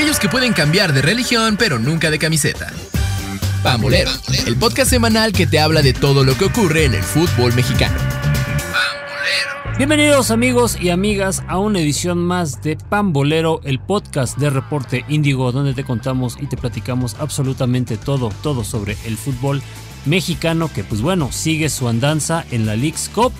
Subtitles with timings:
[0.00, 2.72] aquellos que pueden cambiar de religión pero nunca de camiseta.
[3.62, 4.10] Pambolero,
[4.46, 7.98] el podcast semanal que te habla de todo lo que ocurre en el fútbol mexicano.
[9.76, 15.52] Bienvenidos amigos y amigas a una edición más de Pambolero, el podcast de Reporte Índigo,
[15.52, 19.60] donde te contamos y te platicamos absolutamente todo, todo sobre el fútbol
[20.06, 23.34] mexicano, que pues bueno, sigue su andanza en la League's Cup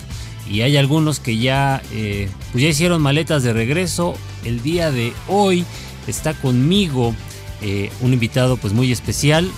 [0.47, 4.15] y hay algunos que ya, eh, pues ya hicieron maletas de regreso.
[4.45, 5.65] El día de hoy
[6.07, 7.15] está conmigo
[7.63, 9.51] eh, un invitado pues muy especial.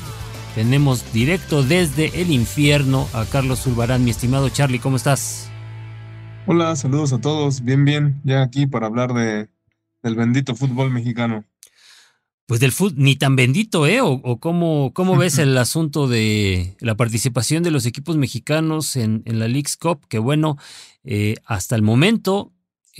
[0.54, 5.48] Tenemos directo desde el infierno a Carlos Zulbarán, mi estimado Charlie, ¿cómo estás?
[6.46, 7.62] Hola, saludos a todos.
[7.62, 8.20] Bien, bien.
[8.24, 9.48] Ya aquí para hablar de,
[10.02, 11.44] del bendito fútbol mexicano.
[12.46, 14.00] Pues del fútbol, ni tan bendito, ¿eh?
[14.02, 19.38] ¿O, cómo, cómo, ves el asunto de la participación de los equipos mexicanos en, en
[19.38, 20.06] la League's Cup?
[20.08, 20.58] Que bueno,
[21.04, 22.52] eh, hasta el momento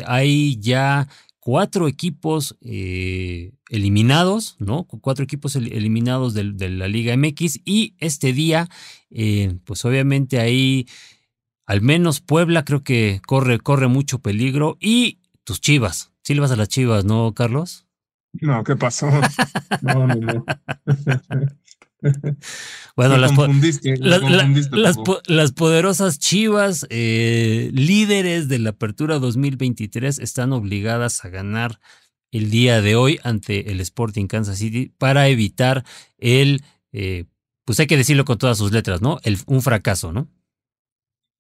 [0.07, 1.09] hay ya
[1.45, 4.85] cuatro equipos eh, eliminados, ¿no?
[4.85, 8.69] Cuatro equipos eliminados de, de, la Liga MX y este día,
[9.11, 10.87] eh, pues obviamente ahí
[11.67, 14.77] al menos Puebla creo que corre, corre mucho peligro.
[14.79, 16.13] Y tus chivas.
[16.23, 17.87] Sí le vas a las chivas, ¿no, Carlos?
[18.35, 19.11] No, ¿qué pasó?
[19.83, 20.45] No, no, no.
[22.97, 23.33] bueno, las,
[24.01, 31.81] las, las, poderosas chivas, eh, líderes de la Apertura 2023, están obligadas a ganar
[32.31, 35.85] el día de hoy ante el Sporting Kansas City para evitar
[36.19, 37.27] el, eh,
[37.65, 39.19] pues hay que decirlo con todas sus letras, ¿no?
[39.23, 40.29] El, un fracaso, ¿no?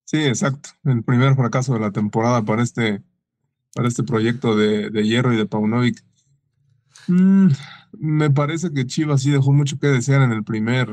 [0.04, 0.70] Sí, exacto.
[0.84, 3.02] El primer fracaso de la temporada para este,
[3.74, 6.04] para este proyecto de, de Hierro y de Paunovic.
[7.08, 7.48] Mm,
[7.98, 10.88] me parece que Chivas sí dejó mucho que desear en el primer,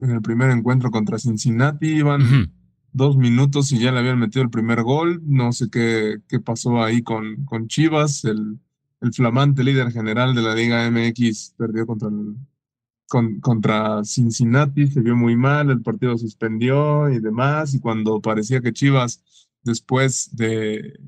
[0.00, 1.88] en el primer encuentro contra Cincinnati.
[1.88, 2.52] Iban
[2.92, 5.20] dos minutos y ya le habían metido el primer gol.
[5.24, 8.24] No sé qué, qué pasó ahí con, con Chivas.
[8.24, 8.58] El,
[9.00, 12.36] el flamante líder general de la Liga MX perdió contra el,
[13.08, 18.60] con, contra Cincinnati se vio muy mal, el partido suspendió y demás, y cuando parecía
[18.60, 19.24] que Chivas,
[19.62, 20.98] después de,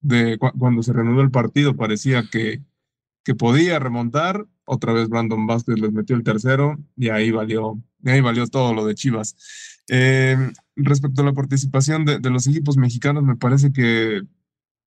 [0.00, 2.62] de cuando se reanudó el partido, parecía que,
[3.24, 8.10] que podía remontar, otra vez Brandon Vázquez les metió el tercero y ahí valió, y
[8.10, 9.36] ahí valió todo lo de Chivas.
[9.88, 10.36] Eh,
[10.76, 14.22] respecto a la participación de, de los equipos mexicanos, me parece que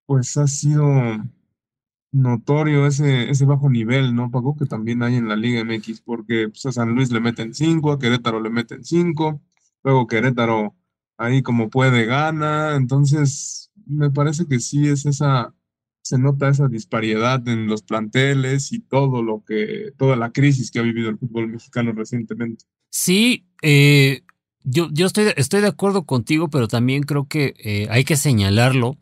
[0.06, 0.85] pues ha sido
[2.12, 4.56] notorio ese, ese bajo nivel, ¿no, Paco?
[4.56, 7.91] Que también hay en la Liga MX, porque pues, a San Luis le meten cinco,
[7.91, 9.41] a Querétaro le meten cinco,
[9.84, 10.75] luego Querétaro
[11.18, 15.53] ahí como puede gana, entonces me parece que sí es esa,
[16.01, 20.79] se nota esa disparidad en los planteles y todo lo que, toda la crisis que
[20.79, 22.66] ha vivido el fútbol mexicano recientemente.
[22.90, 24.22] Sí, eh,
[24.64, 28.98] yo, yo estoy, estoy de acuerdo contigo, pero también creo que eh, hay que señalarlo.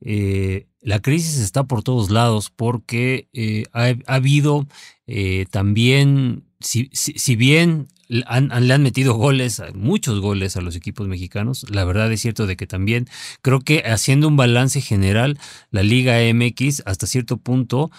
[0.00, 4.66] Eh, la crisis está por todos lados porque eh, ha, habido
[5.06, 7.88] eh, también, si, si, bien
[8.26, 12.46] han, le han metido goles, muchos goles a los equipos mexicanos, la verdad es cierto
[12.46, 13.08] de que también
[13.42, 15.38] creo que haciendo un balance general,
[15.70, 17.90] la Liga MX hasta cierto punto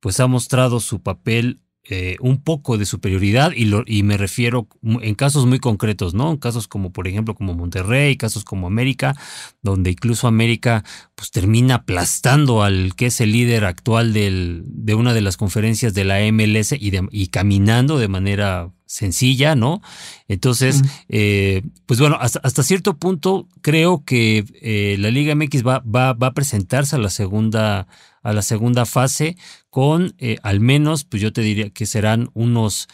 [0.00, 4.66] pues ha mostrado su papel eh, un poco de superioridad y, lo, y me refiero
[4.82, 6.32] en casos muy concretos, ¿no?
[6.32, 9.14] En casos como por ejemplo como Monterrey, casos como América,
[9.62, 15.14] donde incluso América pues termina aplastando al que es el líder actual del, de una
[15.14, 19.82] de las conferencias de la MLS y, y caminando de manera sencilla, ¿no?
[20.28, 26.12] Entonces, eh, pues bueno, hasta, cierto punto creo que eh, la Liga MX va, va,
[26.12, 27.88] va a presentarse a la segunda
[28.22, 29.36] a la segunda fase
[29.70, 32.88] con eh, al menos, pues yo te diría que serán unos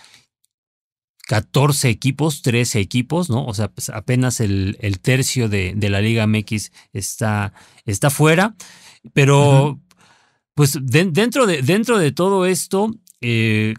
[1.28, 3.46] 14 equipos, 13 equipos, ¿no?
[3.46, 7.54] O sea, pues apenas el, el tercio de, de, la Liga MX está,
[7.86, 8.54] está fuera,
[9.14, 9.80] pero
[10.54, 13.74] pues dentro, de, dentro de todo esto, eh,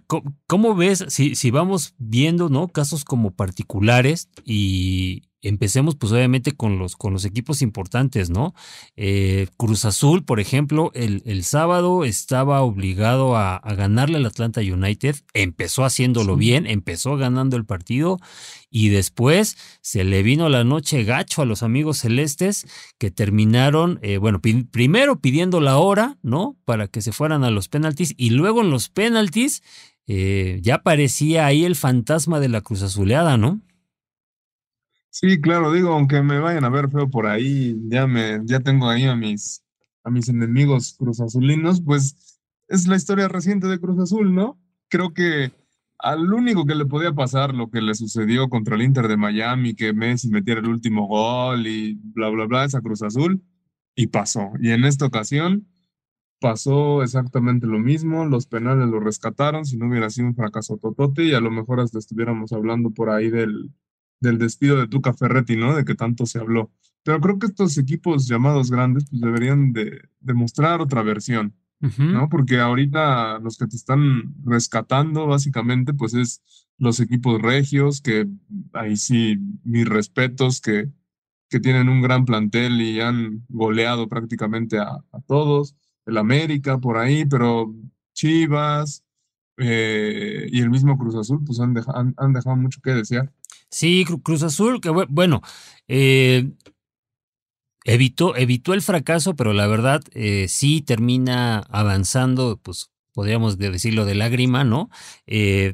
[0.47, 2.69] ¿cómo, ves si, si vamos viendo, ¿no?
[2.69, 8.55] Casos como particulares y, Empecemos pues obviamente con los, con los equipos importantes, ¿no?
[8.95, 15.17] Eh, Cruz Azul, por ejemplo, el, el sábado estaba obligado a, ganarle al Atlanta United,
[15.33, 18.19] empezó haciéndolo bien, empezó ganando el partido
[18.69, 22.65] y después se le vino la noche gacho a los amigos celestes
[22.97, 26.55] que terminaron, eh, bueno, primero pidiendo la hora, ¿no?
[26.65, 29.61] Para que se fueran a los penaltis y luego en los penaltis
[30.07, 33.61] eh, ya aparecía ahí el fantasma de la Cruz Azuleada, ¿no?
[35.15, 38.89] Sí, claro, digo, aunque me vayan a ver feo por ahí, ya me, ya tengo
[38.89, 39.63] ahí a mis,
[40.03, 44.59] a mis enemigos cruzazulinos, pues es la historia reciente de Cruz Azul, ¿no?
[44.89, 45.51] Creo que
[45.99, 49.75] al único que le podía pasar lo que le sucedió contra el Inter de Miami,
[49.75, 53.39] que Messi metiera el último gol y bla, bla, bla, esa Cruz Azul,
[53.95, 54.49] y pasó.
[54.61, 55.67] Y en esta ocasión,
[56.39, 61.23] pasó exactamente lo mismo, los penales lo rescataron, si no hubiera sido un fracaso totote
[61.25, 63.71] y a lo mejor hasta estuviéramos hablando por ahí del,
[64.23, 65.75] del despido de Tuca Ferretti, ¿no?
[65.75, 66.71] De que tanto se habló.
[67.03, 72.29] Pero creo que estos equipos llamados grandes pues deberían de demostrar otra versión, ¿no?
[72.29, 76.41] Porque ahorita los que te están rescatando básicamente pues es
[76.77, 78.27] los equipos regios, que
[78.71, 80.89] ahí sí mis respetos, que,
[81.49, 85.75] que tienen un gran plantel y han goleado prácticamente a, todos,
[86.05, 87.75] el América por ahí, pero
[88.13, 89.03] Chivas
[89.57, 91.75] eh, y el mismo Cruz Azul pues han,
[92.15, 93.29] han dejado mucho que desear.
[93.73, 95.41] Sí, Cruz Azul, que bueno,
[95.87, 96.51] eh,
[97.85, 104.13] evitó, evitó el fracaso, pero la verdad eh, sí termina avanzando, pues podríamos decirlo de
[104.13, 104.91] lágrima, ¿no?
[105.25, 105.73] Eh,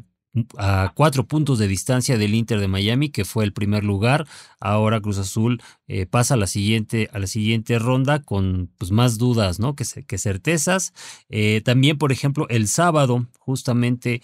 [0.58, 4.26] a cuatro puntos de distancia del Inter de Miami, que fue el primer lugar.
[4.62, 5.62] Ahora Cruz Azul
[6.10, 9.76] pasa a la siguiente, a la siguiente ronda con pues, más dudas ¿no?
[9.76, 10.94] que, que certezas.
[11.66, 14.22] también, por ejemplo, el sábado, justamente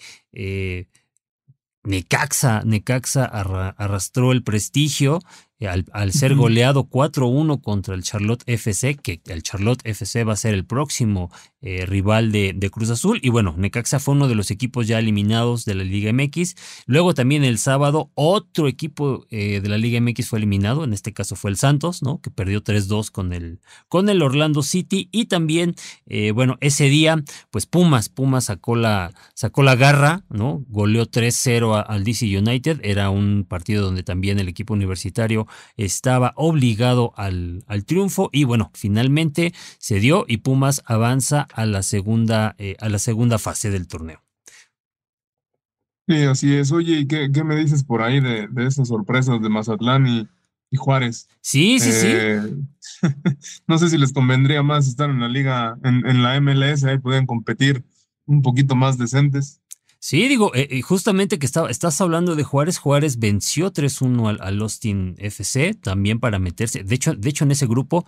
[1.86, 5.20] Necaxa, Necaxa arrastró el prestigio
[5.58, 10.36] eh, al, ser goleado 4-1 contra el Charlotte FC, que el Charlotte FC va a
[10.36, 11.30] ser el próximo
[11.62, 13.20] eh, rival de, Cruz Azul.
[13.22, 16.56] Y bueno, Necaxa fue uno de los equipos ya eliminados de la Liga MX.
[16.84, 21.14] Luego también el sábado otro equipo eh, de la Liga MX fue eliminado, en este
[21.14, 22.20] caso fue el Santos, ¿no?
[22.20, 25.08] Que perdió 3-2 con el, con el Orlando City.
[25.10, 25.74] Y también,
[26.34, 30.64] bueno, ese día, pues Pumas, Pumas sacó la, sacó la garra, ¿no?
[30.68, 32.80] Goleó 3-0 al DC United.
[32.82, 35.45] Era un partido donde también el equipo universitario
[35.76, 41.82] estaba obligado al, al, triunfo y bueno, finalmente se dio y Pumas avanza a la
[41.82, 44.22] segunda, eh, a la segunda fase del torneo.
[46.08, 46.70] Sí, así es.
[46.70, 50.28] Oye, ¿y qué, me dices por ahí de, de esas sorpresas de Mazatlán y,
[50.76, 51.28] Juárez?
[51.40, 52.06] Sí, sí, sí.
[52.08, 52.42] Eh,
[53.66, 56.98] no sé si les convendría más estar en la liga, en, en la MLS, ahí
[56.98, 57.84] pueden competir
[58.26, 59.60] un poquito más decentes.
[60.08, 62.78] Sí, digo, eh, eh, justamente que estás hablando de Juárez.
[62.78, 66.84] Juárez venció 3-1 al, Austin FC también para meterse.
[66.84, 68.06] De hecho, de hecho en ese grupo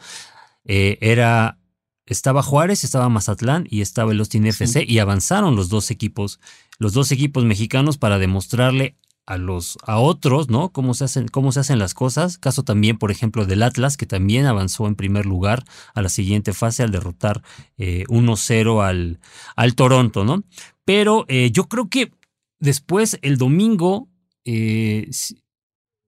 [0.64, 1.58] eh, era
[2.06, 6.38] estaba Juárez, estaba Mazatlán y estaba el Austin FC y avanzaron los dos equipos,
[6.78, 8.96] los dos equipos mexicanos para demostrarle
[9.26, 10.70] a los a otros, ¿no?
[10.70, 12.38] Cómo se hacen cómo se hacen las cosas.
[12.38, 16.52] Caso también, por ejemplo, del Atlas que también avanzó en primer lugar a la siguiente
[16.52, 17.42] fase al derrotar
[17.76, 19.18] 1-0 al
[19.56, 20.44] al Toronto, ¿no?
[20.88, 22.12] Pero eh, yo creo que
[22.60, 24.08] después, el domingo,
[24.46, 25.10] eh,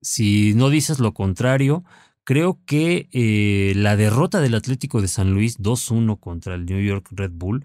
[0.00, 1.85] si, no dices lo contrario,
[2.25, 7.09] creo que eh, la derrota del Atlético de San Luis 2-1 contra el New York
[7.11, 7.62] Red Bull,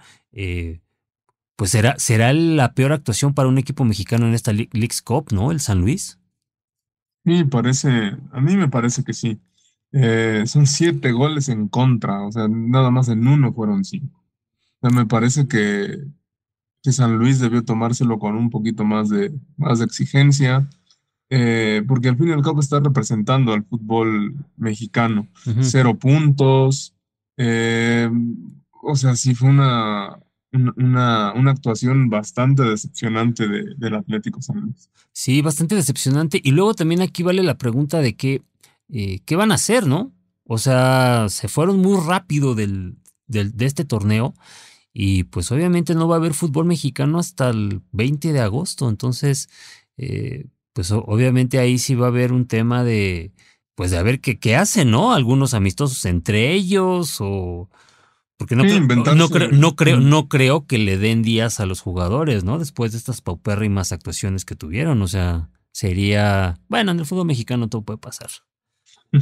[1.56, 5.53] pues será, será la peor actuación para un equipo mexicano en esta League's Cup, ¿no?
[5.53, 6.19] El San Luis.
[7.23, 9.39] Sí, parece, a mí me parece que sí.
[10.47, 14.21] son siete goles en contra, o sea, nada más en uno fueron cinco.
[14.81, 16.03] O sea, me parece que
[16.85, 20.69] que San Luis debió tomárselo con un poquito más de, más de exigencia,
[21.31, 25.27] eh, porque al fin y al cabo está representando al fútbol mexicano.
[25.61, 26.93] Cero puntos,
[27.37, 28.07] eh,
[28.83, 30.19] o sea, sí fue una,
[30.51, 34.91] una, una, actuación bastante decepcionante de, del Atlético San Luis.
[35.11, 36.39] Sí, bastante decepcionante.
[36.43, 38.43] Y luego también aquí vale la pregunta de qué,
[38.89, 40.13] eh, qué van a hacer, ¿no?
[40.43, 44.35] O sea, se fueron muy rápido del, del, de este torneo
[44.97, 48.87] y pues obviamente no va a haber fútbol mexicano hasta el 20 de agosto.
[48.87, 49.49] Entonces,
[49.97, 53.33] eh, pues obviamente ahí sí va a haber un tema de,
[53.75, 55.11] pues de a ver qué, qué hacen, ¿no?
[55.14, 57.69] Algunos amistosos entre ellos o...
[58.37, 62.45] Porque no, no, creo, no, creo, no creo que le den días a los jugadores,
[62.45, 62.57] ¿no?
[62.57, 65.02] Después de estas paupérrimas actuaciones que tuvieron.
[65.02, 66.57] O sea, sería...
[66.69, 68.30] Bueno, en el fútbol mexicano todo puede pasar.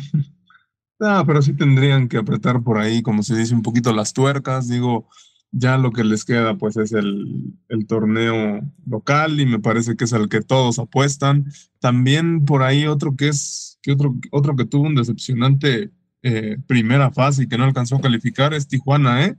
[1.06, 4.70] Ah, pero sí tendrían que apretar por ahí, como se dice, un poquito las tuercas.
[4.70, 5.10] Digo,
[5.54, 7.54] ya lo que les queda pues es el,
[7.88, 11.46] torneo local y me parece que es al que todos apuestan.
[11.80, 15.92] También por ahí otro que es, que otro, otro que tuvo un decepcionante
[16.24, 19.36] eh, primera fase y que no alcanzó a calificar es Tijuana, ¿eh?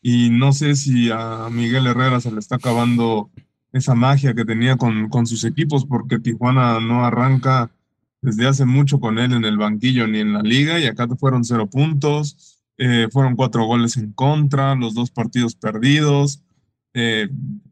[0.00, 3.30] Y no sé si a Miguel Herrera se le está acabando
[3.72, 7.70] esa magia que tenía con, con sus equipos porque Tijuana no arranca
[8.22, 11.44] desde hace mucho con él en el banquillo ni en la liga y acá fueron
[11.44, 12.47] cero puntos
[12.78, 16.42] eh, fueron cuatro goles en contra, los dos partidos perdidos.
[16.94, 17.28] Eh,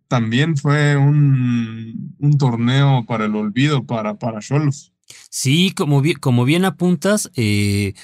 [0.09, 4.93] también fue un, un, torneo para el olvido para para Cholos.
[5.31, 7.95] Sí, como bien, como bien apuntas, eh,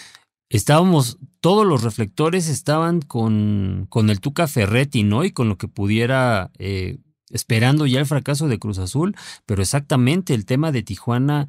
[0.48, 5.24] estábamos, todos los reflectores estaban con, con el Tuca Ferretti, ¿no?
[5.24, 6.52] Y con lo que pudiera,
[7.30, 11.48] esperando ya el fracaso de Cruz Azul, pero exactamente el tema de Tijuana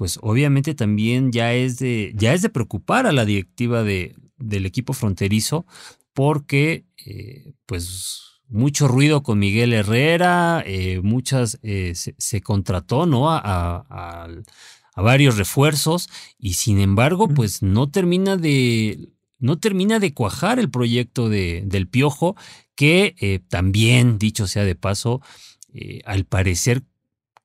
[0.00, 4.64] pues obviamente también ya es de, ya es de preocupar a la directiva de, del
[4.64, 5.66] equipo fronterizo,
[6.14, 13.30] porque eh, pues mucho ruido con Miguel Herrera, eh, muchas eh, se, contrató ¿no?
[13.30, 20.58] A, a, varios refuerzos y sin embargo pues no termina de no termina de cuajar
[20.58, 22.36] el proyecto de, del Piojo
[22.74, 25.22] que también dicho sea de paso
[26.04, 26.82] al parecer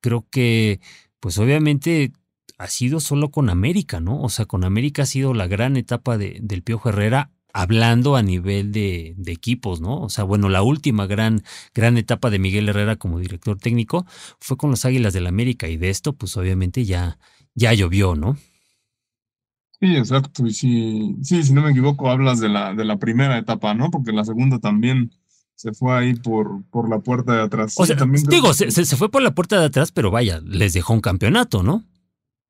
[0.02, 0.80] creo que
[1.20, 2.12] pues obviamente
[2.58, 4.20] ha sido solo con América, ¿no?
[4.22, 8.22] O sea, con América ha sido la gran etapa de, del Piojo Herrera hablando a
[8.22, 10.00] nivel de, equipos, ¿no?
[10.02, 11.42] O sea, bueno, la última gran,
[11.74, 14.06] gran etapa de Miguel Herrera como director técnico
[14.40, 17.18] fue con los Águilas del América y de esto, pues obviamente ya,
[17.54, 18.36] ya llovió, ¿no?
[19.80, 20.46] Sí, exacto.
[20.46, 23.90] Y si, sí, si no me equivoco, hablas de la, de la primera etapa, ¿no?
[23.90, 25.12] Porque la segunda también
[25.54, 27.74] se fue ahí por, por la puerta de atrás.
[27.78, 27.96] O sea,
[28.28, 31.62] digo, se, se, fue por la puerta de atrás, pero vaya, les dejó un campeonato,
[31.62, 31.84] ¿no?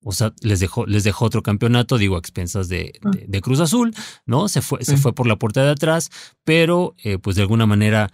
[0.08, 3.10] O sea, les dejó, les dejó otro campeonato, digo, a expensas de, ah.
[3.26, 3.92] de, Cruz Azul,
[4.24, 4.46] ¿no?
[4.46, 6.12] Se fue, se fue por la puerta de atrás,
[6.44, 8.12] pero eh, pues de alguna manera,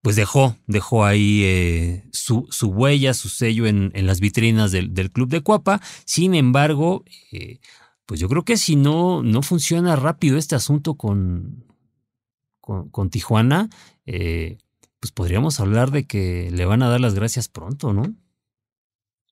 [0.00, 4.94] pues dejó, dejó ahí eh, su, su, huella, su sello en, en las vitrinas del,
[4.94, 5.82] del, club de Cuapa.
[6.06, 7.60] Sin embargo, eh,
[8.06, 11.66] pues yo creo que si no, no funciona rápido este asunto con,
[12.62, 13.68] con, con Tijuana,
[14.06, 18.14] pues podríamos hablar de que le van a dar las gracias pronto, ¿no?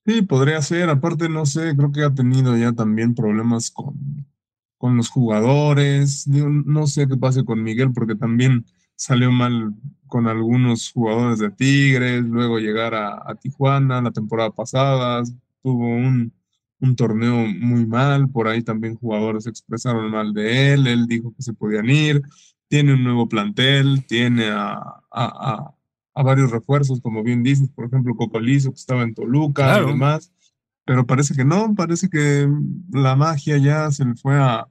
[0.05, 0.89] Sí, podría ser.
[0.89, 4.25] Aparte, no sé, creo que ha tenido ya también problemas con,
[4.77, 6.27] con los jugadores.
[6.27, 8.65] no sé qué pase con Miguel, porque también
[8.95, 9.73] salió mal
[10.07, 15.23] con algunos jugadores de Tigres, luego llegar a, Tijuana la temporada pasada,
[15.63, 16.33] tuvo un,
[16.79, 21.41] un, torneo muy mal, por ahí también jugadores expresaron mal de él, él dijo que
[21.41, 22.21] se podían ir,
[22.67, 24.77] tiene un nuevo plantel, tiene a,
[25.11, 25.73] a
[26.13, 30.31] a varios refuerzos, como bien dices, por ejemplo, Cocolizo, que estaba en Toluca y demás,
[30.85, 32.49] pero parece que no, parece que
[32.91, 34.67] la magia ya se le fue a,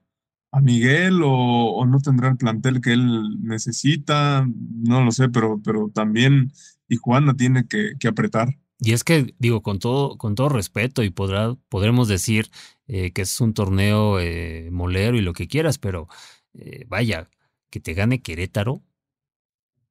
[0.52, 5.90] a Miguel o, no tendrá el plantel que él necesita, no lo sé, pero, pero
[5.94, 6.52] también
[6.88, 8.56] Tijuana tiene que, que apretar.
[8.82, 12.50] Y es que, digo, con todo, con todo respeto, y podrá, podremos decir
[12.87, 16.09] eh, que es un torneo eh, molero y lo que quieras, pero
[16.54, 17.28] eh, vaya,
[17.68, 18.82] que te gane Querétaro.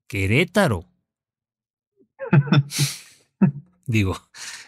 [0.08, 0.88] Querétaro.
[3.86, 4.16] Digo,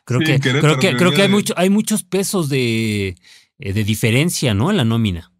[0.05, 3.15] creo que, creo que, creo que hay, mucho, hay muchos pesos de,
[3.59, 4.71] eh, de diferencia, ¿no?
[4.71, 5.31] En la nómina.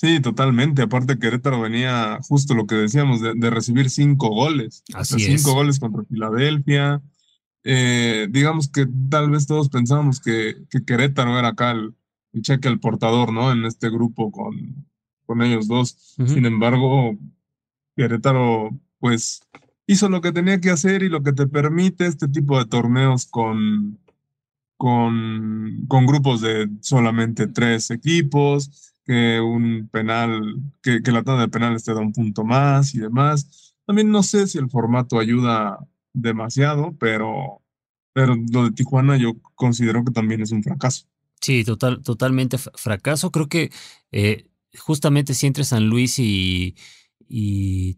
[0.00, 0.82] Sí, totalmente.
[0.82, 4.84] Aparte, Querétaro venía justo lo que decíamos, de, recibir cinco goles.
[4.94, 7.02] Así Cinco goles contra Filadelfia.
[7.64, 11.94] Eh, digamos que tal vez todos pensábamos que, que Querétaro era acá el,
[12.42, 13.50] cheque al portador, ¿no?
[13.50, 14.86] En este grupo con,
[15.26, 16.14] con ellos dos.
[16.26, 17.18] Sin embargo,
[17.96, 18.70] Querétaro,
[19.00, 19.42] pues,
[19.88, 23.26] hizo lo que tenía que hacer y lo que te permite este tipo de torneos
[23.26, 23.98] con,
[24.76, 31.84] con, con grupos de solamente tres equipos, que un penal, que, la tanda de penales
[31.84, 33.74] te da un punto más y demás.
[33.86, 35.78] También no sé si el formato ayuda
[36.12, 37.62] demasiado, pero,
[38.12, 41.06] pero lo de Tijuana yo considero que también es un fracaso.
[41.40, 43.30] Sí, total, totalmente fracaso.
[43.30, 43.70] Creo que
[44.12, 46.76] eh, justamente si entre San Luis y,
[47.26, 47.96] y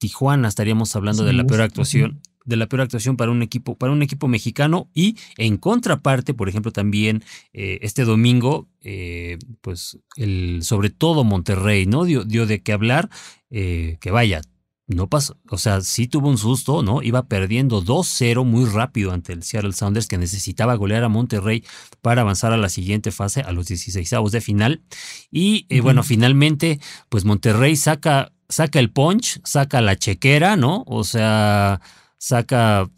[0.00, 3.92] Tijuana estaríamos hablando de la peor actuación de la peor actuación para un equipo para
[3.92, 10.60] un equipo mexicano y en contraparte por ejemplo también eh, este domingo eh, pues el
[10.62, 13.10] sobre todo Monterrey no dio, dio de qué hablar
[13.50, 14.40] eh, que vaya
[14.86, 17.00] no pasó, o sea, sí tuvo un susto, ¿no?
[17.00, 21.62] Iba perdiendo 2-0 muy rápido ante el Seattle Sounders que necesitaba golear a Monterrey
[22.00, 24.82] para avanzar a la siguiente fase, a los 16 de final.
[25.30, 30.84] Y bueno, finalmente, pues Monterrey saca saca el punch, saca la chequera, ¿no?
[30.86, 31.80] O sea,
[32.18, 32.90] saca,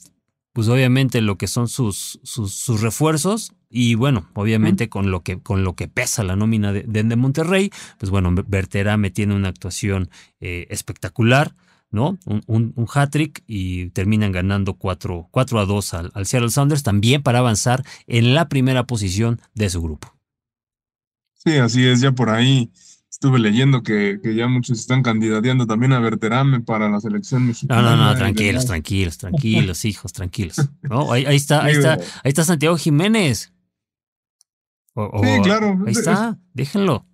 [0.53, 3.53] pues obviamente lo que son sus, sus, refuerzos.
[3.71, 7.71] Y bueno, obviamente con, lo que, con lo que pesa la nómina de, de, Monterrey,
[7.99, 11.55] pues bueno, me tiene una actuación eh, espectacular.
[11.91, 12.19] ¿no?
[12.25, 17.41] Un, un, hat-trick y terminan ganando 4, a 2 al, al, Seattle Sounders también para
[17.41, 20.17] avanzar en la primera posición de su grupo.
[21.35, 22.73] Sí, así es, ya por ahí
[23.23, 27.81] estuve leyendo que, que, ya muchos están candidateando también a Verterame para la selección mexicana.
[27.81, 30.57] No, no, no, tranquilos, tranquilos, tranquilos, hijos, tranquilos.
[30.83, 33.53] No, ahí, está, ahí está, ahí está Santiago Jiménez.
[34.97, 35.79] sí, claro.
[35.87, 37.07] Ahí está, déjenlo.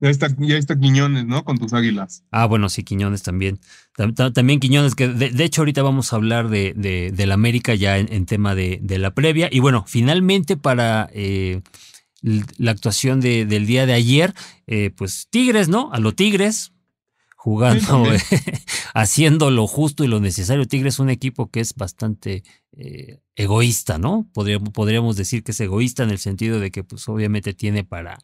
[0.00, 1.42] Ya está, ya está Quiñones, ¿no?
[1.42, 2.22] Con tus águilas.
[2.30, 3.58] Ah, bueno, sí, Quiñones también.
[4.32, 8.24] También Quiñones, que de, hecho ahorita vamos a hablar de, de, la América ya en,
[8.26, 9.48] tema de, de, la previa.
[9.50, 11.62] Y bueno, finalmente para eh,
[12.22, 14.34] la actuación de, del día de ayer,
[14.66, 15.90] eh, pues Tigres, ¿no?
[15.92, 16.72] A lo Tigres,
[17.36, 18.04] jugando,
[18.94, 20.66] haciendo lo justo y lo necesario.
[20.66, 22.42] Tigres es un equipo que es bastante
[22.76, 24.28] eh, egoísta, ¿no?
[24.32, 28.18] Podríamos, podríamos, decir que es egoísta en el sentido de que, pues, obviamente tiene para,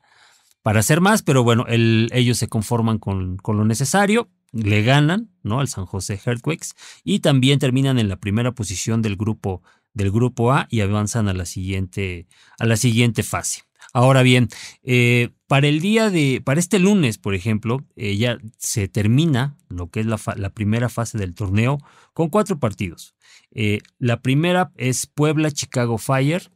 [0.63, 4.29] para hacer más, pero bueno, ellos se conforman con, con, lo necesario.
[4.53, 5.61] le ganan, ¿no?
[5.61, 6.69] Al San José Earthquakes
[7.05, 9.63] y también terminan en la primera posición del grupo
[9.95, 12.27] del grupo A y avanzan a la siguiente
[12.59, 13.64] a la siguiente fase.
[13.97, 14.49] Ahora bien,
[14.83, 19.89] eh, para el día de, para este lunes, por ejemplo, eh, ya se termina lo
[19.89, 21.79] que es la, la, primera fase del torneo
[22.13, 23.15] con cuatro partidos.
[23.53, 26.51] Eh, la primera es Puebla Chicago Fire.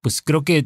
[0.00, 0.64] Pues creo que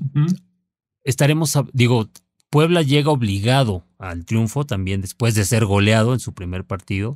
[1.05, 2.11] estaremos, digo,
[2.51, 7.15] Puebla llega obligado al triunfo también después de ser goleado en su primer partido,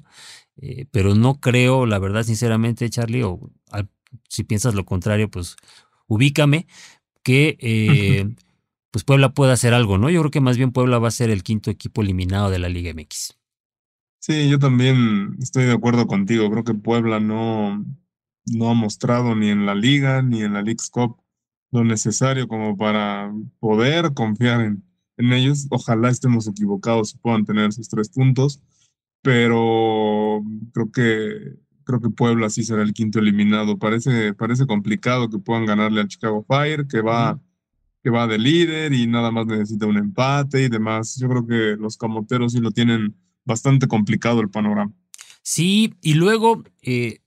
[0.91, 3.39] pero no creo, la verdad, sinceramente, Charlie, o
[4.29, 5.57] si piensas lo contrario, pues
[6.09, 6.67] ubícame,
[7.23, 8.35] que
[8.91, 10.11] pues Puebla puede hacer algo, ¿no?
[10.11, 12.69] Yo creo que más bien Puebla va a ser el quinto equipo eliminado de la
[12.69, 13.39] Liga MX.
[14.21, 16.51] Sí, yo también estoy de acuerdo contigo.
[16.51, 17.85] Creo que Puebla no,
[18.47, 21.17] no ha mostrado ni en la Liga ni en la League's Cup
[21.71, 24.83] lo necesario como para poder confiar en,
[25.19, 25.67] en ellos.
[25.71, 28.63] Ojalá estemos equivocados y puedan tener esos tres puntos,
[29.23, 30.43] pero
[30.73, 33.79] creo que creo que Puebla sí será el quinto eliminado.
[33.79, 37.41] Parece, parece complicado que puedan ganarle al Chicago Fire, que va
[38.03, 41.17] que va de líder y nada más necesita un empate y demás.
[41.21, 44.93] Yo creo que los camoteros sí lo tienen bastante complicado el panorama.
[45.43, 47.21] Sí, y luego eh,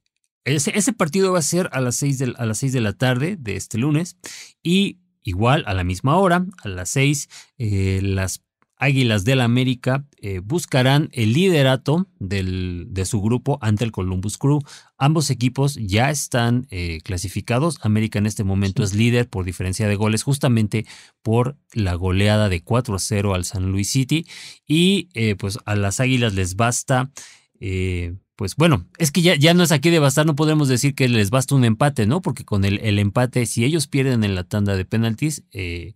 [0.45, 3.35] ese, partido va a ser a las, 6 de, a las 6 de la tarde
[3.37, 4.17] de este lunes
[4.63, 8.43] y igual a la misma hora, a las 6, eh, las
[8.81, 14.59] Águilas del América eh, buscarán el liderato del, de su grupo ante el Columbus Crew.
[14.97, 17.77] Ambos equipos ya están eh, clasificados.
[17.83, 20.87] América en este momento es líder por diferencia de goles, justamente
[21.21, 24.25] por la goleada de 4 a 0 al San Luis City.
[24.65, 27.11] Y eh, pues a las Águilas les basta
[28.41, 31.07] pues bueno, es que ya, ya no es aquí de bastar, no podemos decir que
[31.07, 32.23] les basta un empate, ¿no?
[32.23, 35.93] Porque con el, el empate, si ellos pierden en la tanda de penaltis, eh,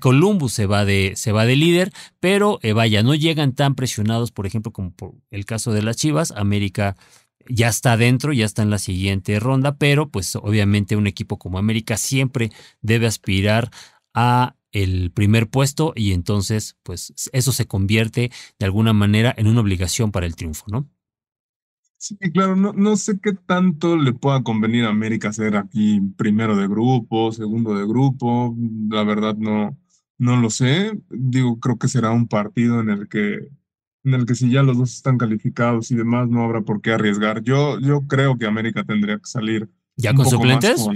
[0.00, 4.32] Columbus se va de, se va de líder, pero eh, vaya, no llegan tan presionados,
[4.32, 6.96] por ejemplo, como por el caso de las Chivas, América
[7.46, 11.58] ya está dentro, ya está en la siguiente ronda, pero pues obviamente un equipo como
[11.58, 13.70] América siempre debe aspirar
[14.14, 19.60] a el primer puesto y entonces pues eso se convierte de alguna manera en una
[19.60, 20.88] obligación para el triunfo, ¿no?
[21.96, 26.56] Sí, claro, no, no sé qué tanto le pueda convenir a América ser aquí primero
[26.56, 28.56] de grupo, segundo de grupo,
[28.88, 29.78] la verdad no,
[30.16, 30.98] no lo sé.
[31.10, 33.50] Digo, creo que será un partido en el que,
[34.04, 36.92] en el que si ya los dos están calificados y demás, no habrá por qué
[36.92, 37.42] arriesgar.
[37.42, 39.68] Yo, yo creo que América tendría que salir.
[39.96, 40.86] ¿Ya con suplentes?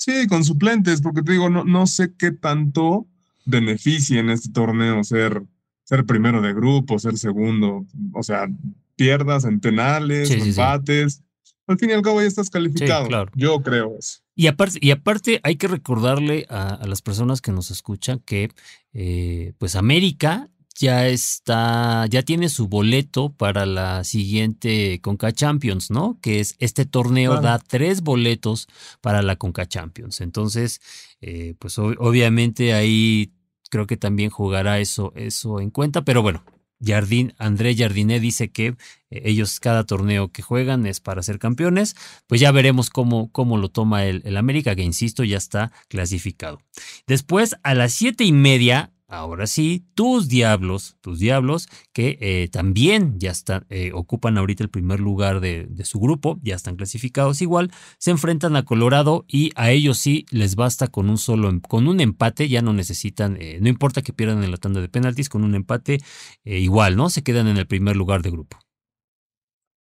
[0.00, 3.06] Sí, con suplentes, porque te digo, no, no sé qué tanto
[3.44, 5.42] beneficia en este torneo ser,
[5.84, 7.86] ser primero de grupo, ser segundo.
[8.14, 8.48] O sea,
[8.96, 11.22] pierdas en penales, empates.
[11.66, 13.08] Al fin y al cabo ya estás calificado.
[13.34, 14.20] Yo creo eso.
[14.34, 18.50] Y aparte, y aparte hay que recordarle a, las personas que nos escuchan que
[18.94, 20.48] eh, pues América
[20.80, 26.18] ya está, ya tiene su boleto para la siguiente Conca Champions, ¿no?
[26.22, 28.66] Que es este torneo da tres boletos
[29.02, 30.22] para la Conca Champions.
[30.22, 30.80] Entonces,
[31.20, 33.30] eh, pues obviamente ahí
[33.68, 36.44] creo que también jugará eso, eso en cuenta, pero bueno,
[36.82, 38.76] Jardín, André Jardiné dice que eh,
[39.10, 41.94] ellos cada torneo que juegan es para ser campeones,
[42.26, 46.62] pues ya veremos cómo, cómo lo toma el, el América, que insisto, ya está clasificado.
[47.06, 53.18] Después, a las siete y media, Ahora sí, tus diablos, tus diablos, que eh, también
[53.18, 57.72] ya están, eh, ocupan ahorita el primer lugar de, su grupo, ya están clasificados igual,
[57.98, 61.88] se enfrentan a Colorado y a ellos sí les basta con un solo, em, con
[61.88, 65.28] un empate, ya no necesitan, eh, no importa que pierdan en la tanda de penaltis,
[65.28, 65.98] con un empate
[66.44, 67.10] igual, ¿no?
[67.10, 68.58] Se quedan en el primer lugar de grupo.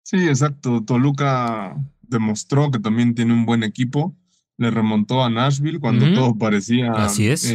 [0.01, 0.83] Sí, exacto.
[0.83, 4.15] Toluca demostró que también tiene un buen equipo.
[4.57, 6.93] Le remontó a Nashville cuando todo parecía.
[6.93, 7.53] Así es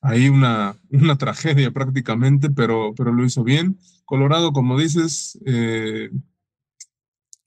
[0.00, 3.78] ahí una, una tragedia prácticamente, pero, pero lo hizo bien.
[4.04, 6.10] Colorado, como dices, eh,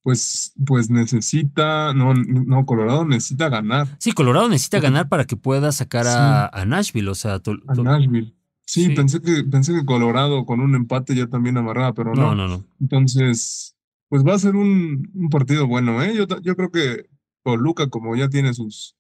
[0.02, 3.88] pues, pues necesita, no, no, Colorado necesita ganar.
[4.00, 8.36] Sí, Colorado necesita ganar para que pueda sacar a, Nashville, o sea, a Nashville.
[8.66, 12.34] Sí, Pensé, que, pensé que Colorado con un empate ya también amarraba, pero no.
[12.34, 13.76] No, no, Entonces,
[14.08, 16.16] pues va a ser un, un partido bueno, ¿eh?
[16.16, 17.10] Yo, yo creo que
[17.44, 18.96] Toluca, como ya tiene sus,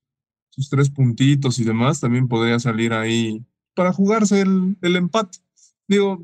[0.53, 5.39] sus tres puntitos y demás, también podría salir ahí para jugarse el, el empate.
[5.87, 6.23] Digo,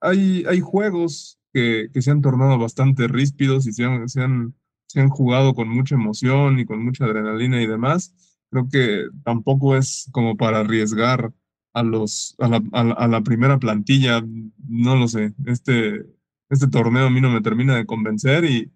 [0.00, 4.54] hay, hay juegos que, que, se han tornado bastante ríspidos y se han, se, han,
[4.86, 8.14] se han jugado con mucha emoción y con mucha adrenalina y demás.
[8.50, 11.32] Creo que tampoco es como para arriesgar
[11.72, 14.22] a, los, a, la, a la primera plantilla.
[14.68, 15.32] No lo sé.
[15.46, 16.04] Este,
[16.50, 18.70] este torneo a mí no me termina de convencer y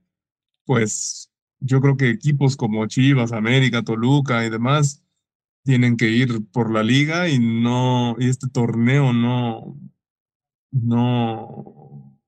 [0.64, 5.02] pues yo creo que equipos como Chivas, América, Toluca y demás
[5.64, 9.76] tienen que ir por la liga y no, y este torneo no,
[10.70, 12.18] no,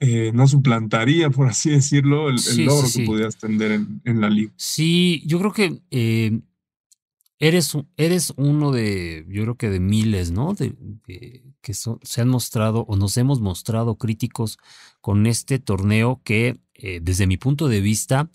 [0.00, 4.52] eh, no suplantaría, por así decirlo, el, logro que pudieras tener en, la liga.
[4.56, 6.40] Sí, yo creo que eh,
[7.38, 10.54] eres, eres uno de, yo creo que de miles, ¿no?
[10.54, 10.74] De,
[11.60, 14.58] que se han mostrado o nos hemos mostrado críticos
[15.00, 18.30] con este torneo que, eh, desde mi punto de vista,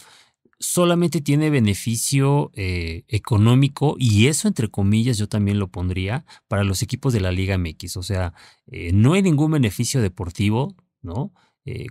[0.59, 6.81] solamente tiene beneficio eh, económico y eso entre comillas yo también lo pondría para los
[6.83, 7.97] equipos de la Liga MX.
[7.97, 8.33] O sea,
[8.67, 11.33] eh, no hay ningún beneficio deportivo, ¿no?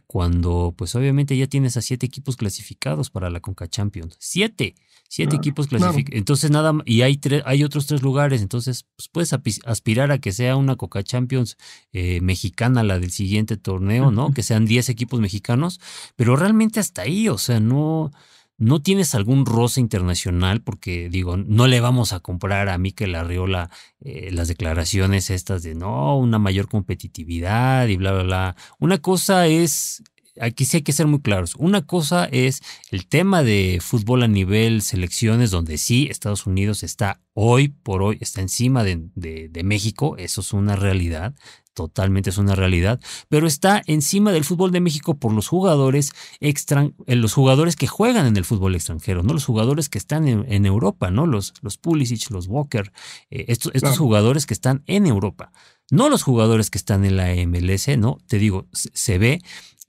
[0.06, 4.16] Cuando pues obviamente ya tienes a siete equipos clasificados para la Conca Champions.
[4.20, 4.74] Siete,
[5.12, 6.16] siete equipos clasificados.
[6.16, 10.56] Entonces nada, y hay, hay otros tres lugares, entonces pues, puedes aspirar a que sea
[10.56, 11.58] una Coca Champions
[11.92, 14.32] eh, mexicana la del siguiente torneo, ¿no?
[14.32, 15.80] Que sean diez equipos mexicanos,
[16.16, 18.10] pero realmente hasta ahí, o sea, no
[18.58, 23.70] no tienes algún roce internacional, porque digo, no le vamos a comprar a Mikel Arriola
[24.00, 28.56] eh, las declaraciones estas de no, una mayor competitividad y bla, bla, bla.
[28.78, 30.04] Una cosa es,
[30.40, 34.28] aquí sí hay que ser muy claros, una cosa es el tema de fútbol a
[34.28, 40.16] nivel selecciones, donde sí Estados Unidos está hoy por hoy, está encima de, de México,
[40.18, 41.34] eso es una realidad
[41.74, 46.94] totalmente es una realidad, pero está encima del fútbol de México por los jugadores extran
[47.06, 50.66] eh, los jugadores que juegan en el fútbol extranjero, no los jugadores que están en,
[50.66, 52.92] Europa, no los, los Pulisic, los Walker,
[53.30, 55.52] eh, estos, estos jugadores que están en Europa,
[55.90, 59.40] no los jugadores que están en la MLS, no, te digo, se, ve,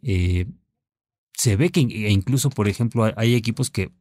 [0.03, 0.47] eh,
[1.33, 3.91] se ve que e incluso, por ejemplo, hay, equipos que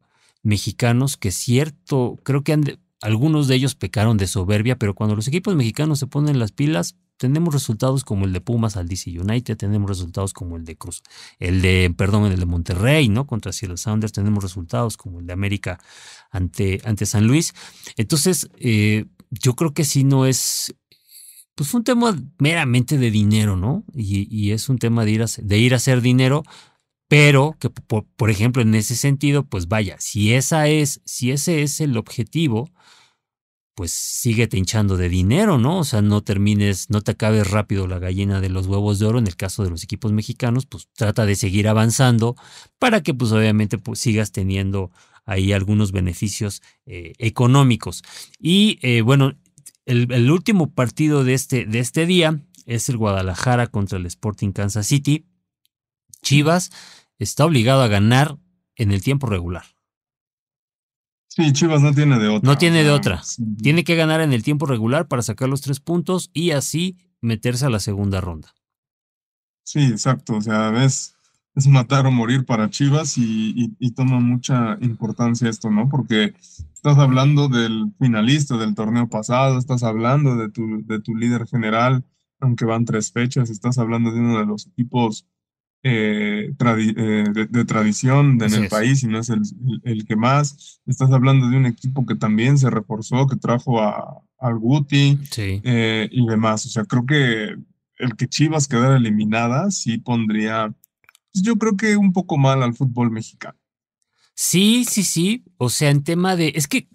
[0.42, 5.54] mexicanos que cierto, creo que algunos de ellos pecaron de soberbia, pero cuando los equipos
[5.56, 9.88] mexicanos se ponen las pilas, tenemos resultados como el de Pumas al DC United, tenemos
[9.88, 11.02] resultados como el de Cruz,
[11.38, 13.26] el de, perdón, el de Monterrey, ¿no?
[13.26, 15.78] Contra Seattle Sounders, tenemos resultados como el de América
[16.30, 17.54] ante, ante San Luis.
[17.96, 20.74] Entonces, eh, yo creo que sí no es,
[21.54, 23.84] pues un tema meramente de dinero, ¿no?
[23.94, 26.42] Y, es un tema de ir, a, de ir a hacer dinero,
[27.08, 31.62] pero que, por, por ejemplo, en ese sentido, pues vaya, si esa es, si ese
[31.62, 32.70] es el objetivo,
[33.74, 35.78] pues sigue hinchando de dinero, ¿no?
[35.78, 39.18] O sea, no termines, no te acabes rápido la gallina de los huevos de oro.
[39.18, 42.36] En el caso de los equipos mexicanos, pues trata de seguir avanzando
[42.78, 44.90] para que pues obviamente pues, sigas teniendo
[45.24, 48.02] ahí algunos beneficios eh, económicos.
[48.38, 49.34] Y eh, bueno,
[49.86, 54.86] el, último partido de este, de este día es el Guadalajara contra el Sporting Kansas
[54.86, 55.26] City.
[56.22, 56.70] Chivas
[57.18, 58.38] está obligado a ganar
[58.76, 59.64] en el tiempo regular.
[61.28, 62.46] Sí, Chivas no tiene de otra.
[62.48, 63.22] No tiene de otra.
[63.62, 67.64] Tiene que ganar en el tiempo regular para sacar los tres puntos y así meterse
[67.64, 68.54] a la segunda ronda.
[69.64, 70.36] Sí, exacto.
[70.36, 71.14] O sea, ves,
[71.54, 75.88] es matar o morir para Chivas y, toma mucha importancia esto, ¿no?
[75.88, 76.34] Porque
[76.72, 82.04] estás hablando del finalista del torneo pasado, estás hablando de tu, de tu líder general,
[82.40, 85.26] aunque van tres fechas, estás hablando de uno de los equipos
[85.84, 90.80] eh, eh, de, tradición en el país y no es el, que más.
[90.86, 96.08] Estás hablando de un equipo que también se reforzó, que trajo a, al Guti eh,
[96.12, 96.66] y demás.
[96.66, 97.56] O sea, creo que
[97.98, 100.72] el que Chivas quedara eliminada sí pondría,
[101.32, 103.58] pues yo creo que un poco mal al fútbol mexicano.
[104.34, 105.44] Sí, sí, sí.
[105.56, 106.52] O sea, en tema de.
[106.54, 106.88] Es que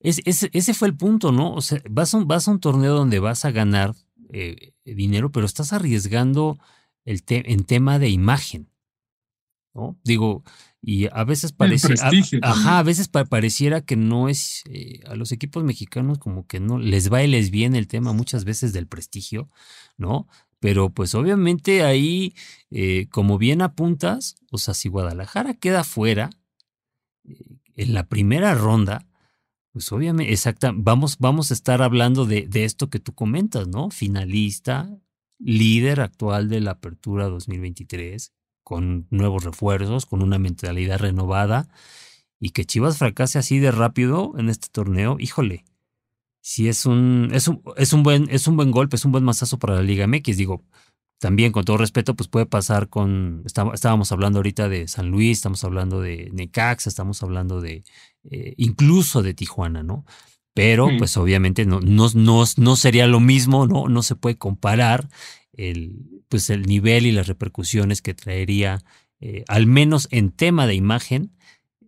[0.00, 1.52] es, ese fue el punto, ¿no?
[1.52, 3.94] O sea, vas a un, vas a un torneo donde vas a ganar
[4.84, 6.58] dinero, pero estás arriesgando
[7.04, 8.70] en tema de imagen.
[9.74, 9.98] ¿no?
[10.04, 10.44] Digo,
[10.80, 11.94] y a veces parece,
[12.42, 16.78] ajá, a veces pareciera que no es eh, a los equipos mexicanos como que no
[16.78, 19.48] les va y les viene el tema muchas veces del prestigio,
[19.96, 20.28] ¿no?
[20.60, 22.34] Pero pues obviamente ahí,
[22.70, 26.30] eh, como bien apuntas, o sea, si Guadalajara queda fuera
[27.24, 29.06] eh, en la primera ronda,
[29.72, 33.90] pues obviamente, exacta, vamos, vamos a estar hablando de, de esto que tú comentas, ¿no?
[33.90, 34.90] Finalista,
[35.38, 38.32] líder actual de la Apertura 2023,
[38.64, 41.68] con nuevos refuerzos, con una mentalidad renovada,
[42.40, 45.64] y que Chivas fracase así de rápido en este torneo, híjole,
[46.40, 49.24] si es un, es un, es un, buen, es un buen golpe, es un buen
[49.24, 50.64] mazazo para la Liga MX, digo.
[51.20, 53.42] También, con todo respeto, pues puede pasar con.
[53.44, 57.82] Estábamos hablando ahorita de San Luis, estamos hablando de Necaxa, estamos hablando de.
[58.30, 60.04] Eh, incluso de Tijuana, ¿no?
[60.58, 62.08] pero pues obviamente no, no,
[62.56, 63.86] no, sería lo mismo, ¿no?
[63.86, 65.08] No se puede comparar
[65.52, 68.80] el, pues el nivel y las repercusiones que traería,
[69.20, 71.30] eh, al menos en tema de imagen,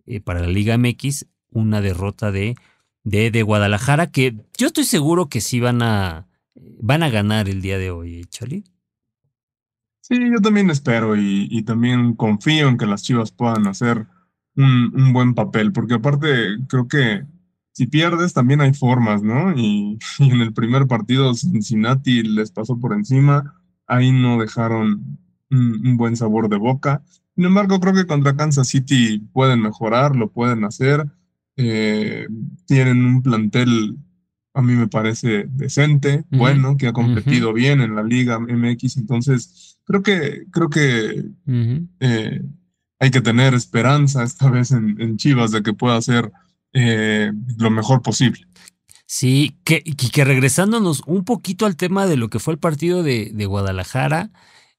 [0.05, 2.55] eh, para la Liga MX, una derrota de,
[3.03, 7.61] de, de, Guadalajara, que yo estoy seguro que sí van a, van a ganar el
[7.61, 8.63] día de hoy, ¿eh, Charlie.
[10.01, 14.07] Sí, yo también espero y, también confío en que las Chivas puedan hacer
[14.55, 17.25] un, un buen papel, porque aparte creo que
[17.73, 19.57] si pierdes también hay formas, ¿no?
[19.57, 23.55] Y, en el primer partido Cincinnati les pasó por encima,
[23.87, 25.17] ahí no dejaron
[25.49, 27.03] un, buen sabor de boca.
[27.35, 31.05] Sin embargo, creo que contra Kansas City pueden mejorar, lo pueden hacer.
[31.57, 32.27] Eh,
[32.65, 33.97] tienen un plantel,
[34.53, 38.97] a mí me parece decente, bueno, que ha competido bien en la Liga MX.
[38.97, 41.25] Entonces, creo que, creo que
[41.99, 42.41] eh,
[42.99, 46.31] hay que tener esperanza esta vez en, Chivas de que pueda hacer
[46.73, 48.47] eh, lo mejor posible.
[49.05, 53.31] Sí, que, que regresándonos un poquito al tema de lo que fue el partido de,
[53.33, 54.31] de Guadalajara,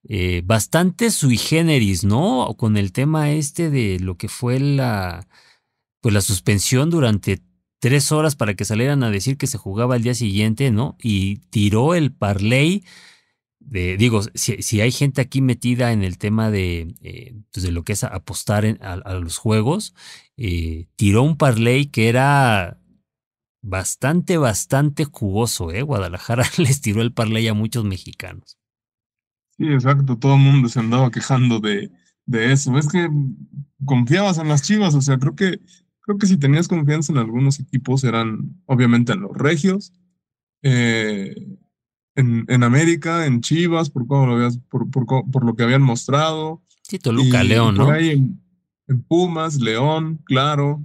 [0.08, 2.54] eh, bastante sui generis, ¿no?
[2.58, 5.28] Con el tema este de lo que fue la,
[6.02, 7.40] pues la suspensión durante
[7.80, 10.98] tres horas para que salieran a decir que se jugaba al día siguiente, ¿no?
[11.00, 12.84] Y tiró el parlay
[13.70, 17.92] digo, si, hay gente aquí metida en el tema de, eh, pues de lo que
[17.92, 19.94] es apostar a, los juegos,
[20.36, 22.78] eh, tiró un parlay que era
[23.62, 25.82] bastante, bastante jugoso, ¿eh?
[25.82, 28.58] Guadalajara les tiró el parlay a muchos mexicanos.
[29.56, 31.90] Sí, exacto, todo el mundo se andaba quejando de,
[32.26, 32.76] de eso.
[32.78, 33.08] Es que
[33.84, 35.60] confiabas en las Chivas, o sea, creo que,
[36.02, 39.92] creo que si tenías confianza en algunos equipos eran obviamente en los Regios,
[40.62, 41.34] eh,
[42.14, 45.82] en, en, América, en Chivas, por, cómo lo habías, por, por, por, lo que habían
[45.82, 46.62] mostrado.
[46.82, 47.94] Sí, Toluca, León, ¿no?
[47.94, 48.38] en,
[49.08, 50.84] Pumas, León, claro.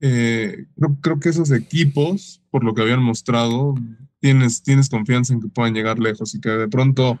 [0.00, 3.74] Eh, creo, creo que esos equipos, por lo que habían mostrado,
[4.20, 7.18] tienes, tienes confianza en que puedan llegar lejos y que de pronto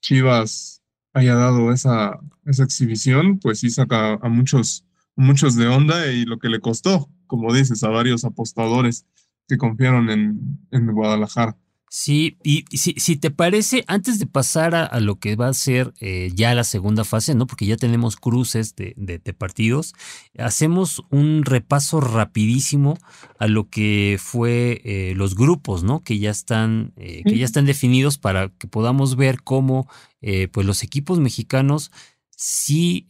[0.00, 0.82] Chivas
[1.12, 4.84] haya dado esa, esa exhibición, pues sí saca a muchos,
[5.18, 9.04] muchos de onda y lo que le costó, como dices, a varios apostadores
[9.46, 11.56] que confiaron en, en Guadalajara.
[11.90, 15.94] Sí, y si, si, te parece, antes de pasar a, lo que va a ser
[16.00, 17.46] eh, ya la segunda fase, ¿no?
[17.46, 19.94] Porque ya tenemos cruces de, de, partidos,
[20.38, 22.98] hacemos un repaso rapidísimo
[23.38, 26.04] a lo que fue eh, los grupos, ¿no?
[26.04, 29.88] Que ya están, eh, que ya están definidos para que podamos ver cómo
[30.52, 31.92] pues los equipos mexicanos
[32.30, 33.06] sí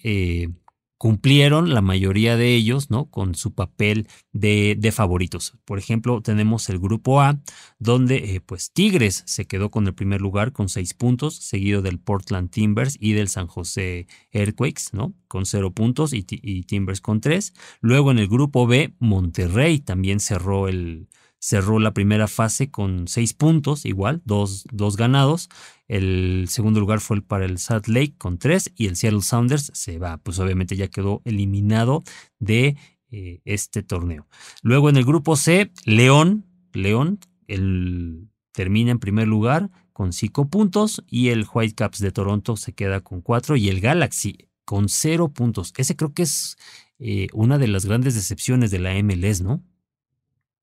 [0.98, 3.06] cumplieron la mayoría de ellos, ¿no?
[3.06, 5.54] Con su papel de, de favoritos.
[5.64, 7.40] Por ejemplo, tenemos el grupo A,
[7.78, 12.00] donde eh, pues Tigres se quedó con el primer lugar con seis puntos, seguido del
[12.00, 15.14] Portland Timbers y del San José Earthquakes, ¿no?
[15.28, 17.54] Con cero puntos y, y Timbers con tres.
[17.80, 23.32] Luego en el grupo B, Monterrey también cerró el, cerró la primera fase con seis
[23.32, 25.48] puntos, igual, dos, dos ganados.
[25.86, 29.98] El segundo lugar fue para el Salt Lake con tres y el Seattle Sounders se
[29.98, 32.02] va, pues obviamente ya quedó eliminado
[32.38, 32.76] de
[33.10, 34.26] eh, este torneo.
[34.62, 41.02] Luego en el grupo C, León, León, el, termina en primer lugar con cinco puntos
[41.08, 45.72] y el Whitecaps de Toronto se queda con cuatro y el Galaxy con cero puntos.
[45.76, 46.56] Ese creo que es
[46.98, 49.62] eh, una de las grandes decepciones de la MLS, ¿no?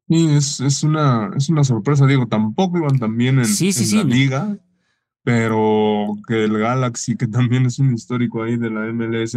[0.08, 4.58] Sí, es, es, una, es una sorpresa, digo, tampoco iban tan bien en, la liga,
[5.24, 9.36] pero que el Galaxy, que también es un histórico ahí de la MLS,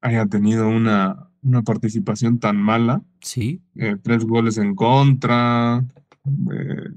[0.00, 3.02] haya tenido una, una participación tan mala.
[3.20, 3.62] Sí.
[3.76, 5.84] Eh, tres goles en contra,
[6.26, 6.90] eh,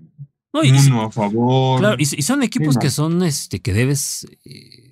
[0.52, 1.80] uno a favor.
[1.80, 4.28] Claro, y, son equipos que son, este, que debes...
[4.46, 4.85] Eh,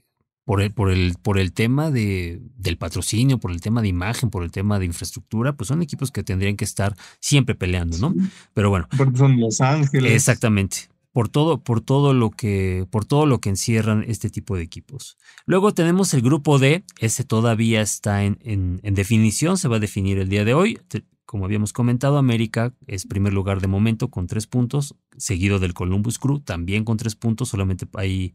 [0.45, 4.29] por el, por el, por el tema de, del patrocinio, por el tema de imagen,
[4.29, 8.13] por el tema de infraestructura, pues son equipos que tendrían que estar siempre peleando, ¿no?
[8.53, 8.87] Pero bueno.
[8.97, 10.11] Porque son Los Ángeles.
[10.11, 10.89] Exactamente.
[11.13, 15.17] Por todo, por todo lo que, por todo lo que encierran este tipo de equipos.
[15.45, 19.79] Luego tenemos el grupo D, ese todavía está en, en, en definición, se va a
[19.79, 20.79] definir el día de hoy.
[21.25, 26.19] Como habíamos comentado, América es primer lugar de momento con tres puntos, seguido del Columbus
[26.19, 28.33] Crew también con tres puntos, solamente hay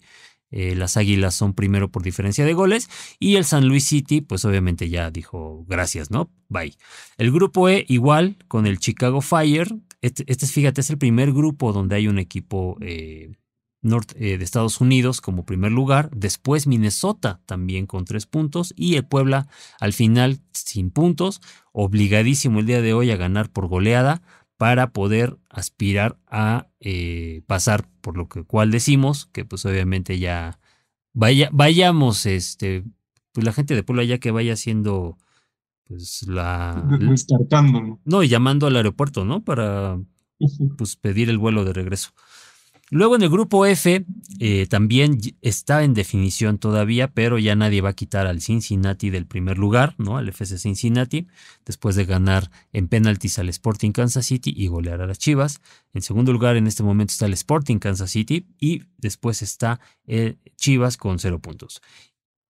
[0.51, 4.45] eh, las Águilas son primero por diferencia de goles y el San Luis City, pues
[4.45, 6.31] obviamente ya dijo gracias, ¿no?
[6.49, 6.77] Bye.
[7.19, 9.69] El grupo E igual con el Chicago Fire.
[10.01, 13.33] Este, este fíjate, es el primer grupo donde hay un equipo eh,
[14.17, 16.11] eh, de Estados Unidos como primer lugar.
[16.13, 19.49] Después Minnesota también con tres puntos y el Puebla
[19.81, 21.41] al final sin puntos.
[21.73, 24.23] Obligadísimo el día de hoy a ganar por goleada
[24.59, 30.59] para poder aspirar a eh, pasar por lo que cual decimos que pues obviamente ya
[31.15, 32.85] vaya, vayamos, este,
[33.33, 35.17] pues la gente de Puebla ya que vaya haciendo
[35.85, 36.85] pues la...
[37.01, 38.01] Descartando.
[38.05, 39.43] No, y llamando al aeropuerto, ¿no?
[39.43, 39.99] Para
[40.77, 42.11] pues pedir el vuelo de regreso.
[42.91, 44.07] Luego en el grupo F
[44.39, 49.27] eh, también está en definición todavía, pero ya nadie va a quitar al Cincinnati del
[49.27, 50.17] primer lugar, ¿no?
[50.17, 51.27] Al FC Cincinnati,
[51.67, 55.61] después de ganar en penaltis al Sporting Kansas City y golear a las Chivas.
[55.93, 60.39] En segundo lugar en este momento está el Sporting Kansas City y después está el
[60.57, 61.83] Chivas con cero puntos.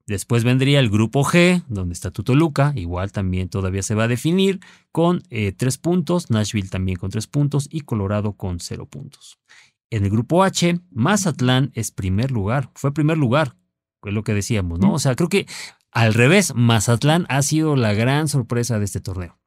[0.07, 4.59] Después vendría el grupo G, donde está Tutoluca, igual también todavía se va a definir,
[4.90, 9.38] con eh, tres puntos, Nashville también con tres puntos y Colorado con cero puntos.
[9.90, 13.57] En el grupo H, Mazatlán es primer lugar, fue primer lugar
[14.09, 14.92] es lo que decíamos, ¿no?
[14.92, 15.46] O sea, creo que
[15.90, 19.38] al revés, Mazatlán ha sido la gran sorpresa de este torneo.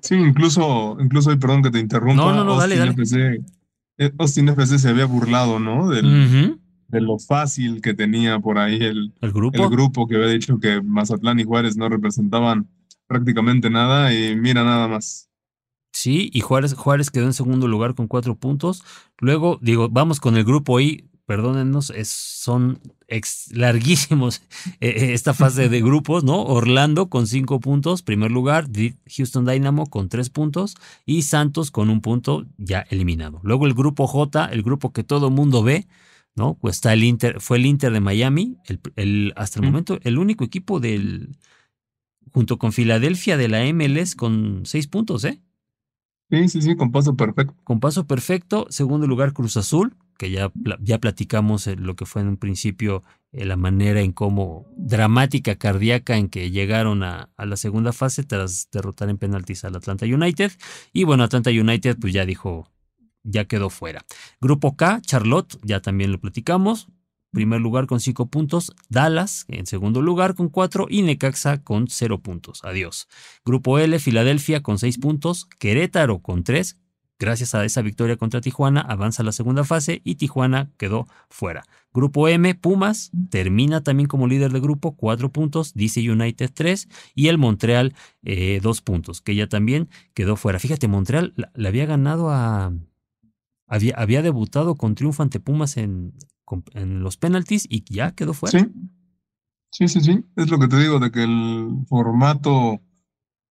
[0.00, 2.14] Sí, incluso, incluso, perdón que te interrumpa.
[2.22, 2.92] No, no, no, dale, dale.
[2.92, 3.42] FC,
[3.98, 5.88] eh, Austin FC se había burlado, ¿no?
[5.88, 9.62] Del, De lo fácil que tenía por ahí el, el, grupo.
[9.62, 12.68] el grupo que había dicho que Mazatlán y Juárez no representaban
[13.06, 15.29] prácticamente nada y mira nada más.
[15.92, 18.84] Sí, y Juárez, Juárez quedó en segundo lugar con cuatro puntos.
[19.18, 22.80] Luego, digo, vamos con el grupo I, perdónennos, es, son
[23.52, 24.42] larguísimos
[24.80, 26.42] eh, eh, esta fase de grupos, ¿no?
[26.42, 28.68] Orlando con cinco puntos, primer lugar,
[29.16, 30.76] Houston Dynamo con tres puntos
[31.06, 33.40] y Santos con un punto ya eliminado.
[33.42, 35.86] Luego el grupo J, el grupo que todo mundo ve,
[36.34, 36.54] ¿no?
[36.54, 38.56] Pues está el Inter, fue el Inter de Miami,
[38.96, 41.36] el, hasta el momento el único equipo del,
[42.32, 45.40] junto con Filadelfia de la MLS con seis puntos, ¿eh?
[46.30, 47.54] Sí, sí, sí, con paso perfecto.
[47.64, 48.66] Con paso perfecto.
[48.70, 53.44] Segundo lugar, Cruz Azul, que ya, ya platicamos lo que fue en un principio eh,
[53.44, 58.68] la manera en cómo dramática, cardíaca en que llegaron a, a, la segunda fase tras
[58.70, 60.52] derrotar en penaltis al Atlanta United.
[60.92, 62.68] Y bueno, Atlanta United pues ya dijo,
[63.24, 64.04] ya quedó fuera.
[64.40, 66.88] Grupo K, Charlotte, ya también lo platicamos
[67.30, 72.20] primer lugar con cinco puntos, Dallas en segundo lugar con cuatro y Necaxa con cero
[72.20, 72.60] puntos.
[72.64, 73.08] Adiós.
[73.44, 76.76] Grupo L, Filadelfia con seis puntos, Querétaro con tres.
[77.20, 81.64] Gracias a esa victoria contra Tijuana, avanza la segunda fase y Tijuana quedó fuera.
[81.92, 87.28] Grupo M, Pumas, termina también como líder de grupo, cuatro puntos, DC United tres y
[87.28, 90.58] el Montreal eh, dos puntos, que ya también quedó fuera.
[90.58, 92.72] Fíjate, Montreal le había ganado a...
[93.66, 96.14] Había, había debutado con triunfo ante Pumas en,
[96.74, 98.58] en los penaltis y ya quedó fuera.
[98.58, 98.66] Sí.
[99.72, 100.24] Sí, sí, sí.
[100.36, 102.80] Es lo que te digo de que el formato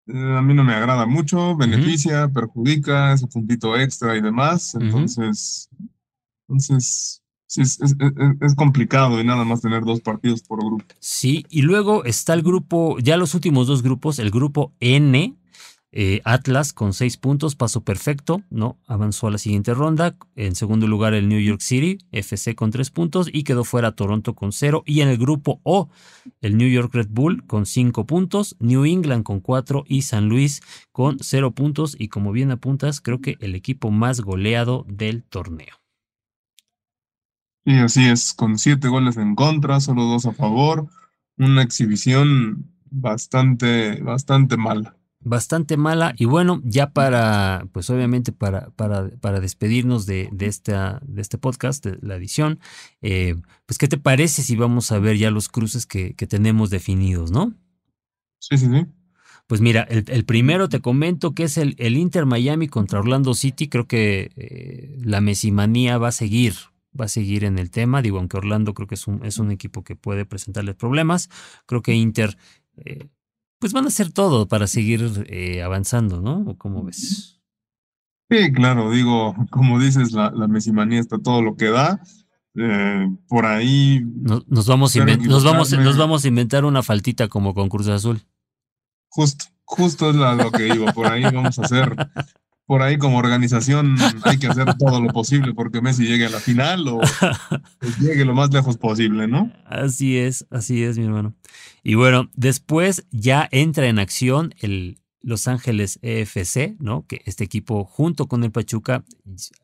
[0.08, 4.76] eh, a mí no me agrada mucho, beneficia, perjudica, ese puntito extra y demás.
[4.76, 5.70] Entonces,
[6.48, 10.84] entonces sí, es, es, complicado y nada más tener dos partidos por grupo.
[11.00, 15.38] Sí, y luego está el grupo, ya los últimos dos grupos, el grupo N,
[15.92, 18.78] eh, Atlas con seis puntos, paso perfecto, ¿no?
[18.86, 20.16] Avanzó a la siguiente ronda.
[20.36, 24.36] En segundo lugar, el New York City, FC con tres puntos y quedó fuera Toronto
[24.36, 24.84] con cero.
[24.86, 25.90] Y en el grupo O,
[26.42, 30.62] el New York Red Bull con cinco puntos, New England con cuatro y San Luis
[30.92, 31.96] con cero puntos.
[31.98, 35.76] Y como bien apuntas, creo que el equipo más goleado del torneo.
[37.66, 40.88] Y así es, con siete goles en contra, solo dos a favor.
[41.38, 46.14] Una exhibición bastante, bastante mala bastante mala.
[46.18, 51.38] Y bueno, ya para, pues obviamente para, para, para despedirnos de, de, esta, de este
[51.38, 52.60] podcast, de la edición,
[53.02, 56.70] eh, pues ¿qué te parece si vamos a ver ya los cruces que, que tenemos
[56.70, 57.54] definidos, no?
[58.40, 58.86] Sí, sí, sí.
[59.48, 63.68] Pues mira, el, primero te comento que es el, el, Inter Miami contra Orlando City.
[63.68, 66.54] Creo que eh, la mesimanía va a seguir,
[66.98, 68.04] va a seguir en el tema.
[68.04, 71.32] Digo, aunque Orlando creo que es un, es un equipo que puede presentarles problemas.
[71.66, 72.38] Creo que Inter
[72.78, 73.08] eh,
[73.60, 76.56] pues van a hacer todo para seguir eh, avanzando, ¿no?
[76.58, 77.40] ¿Cómo ves?
[78.30, 82.02] Sí, claro, digo, como dices, la, la mesimanía está todo lo que da.
[82.56, 84.02] Eh, por ahí.
[84.16, 88.22] Nos, vamos nos, vamos, nos vamos a inventar una faltita como con Cruz Azul.
[89.10, 90.86] Justo, justo es lo que digo.
[90.94, 91.96] Por ahí vamos a hacer
[92.70, 96.40] por ahí como organización hay que hacer todo lo posible porque Messi llegue a la
[96.40, 97.02] final o
[98.00, 99.52] llegue lo más lejos posible, ¿no?
[99.66, 101.34] Así es, así es, mi hermano.
[101.82, 107.08] Y bueno, después ya entra en acción el Los Ángeles EFC, ¿no?
[107.08, 109.04] Que este equipo junto con el Pachuca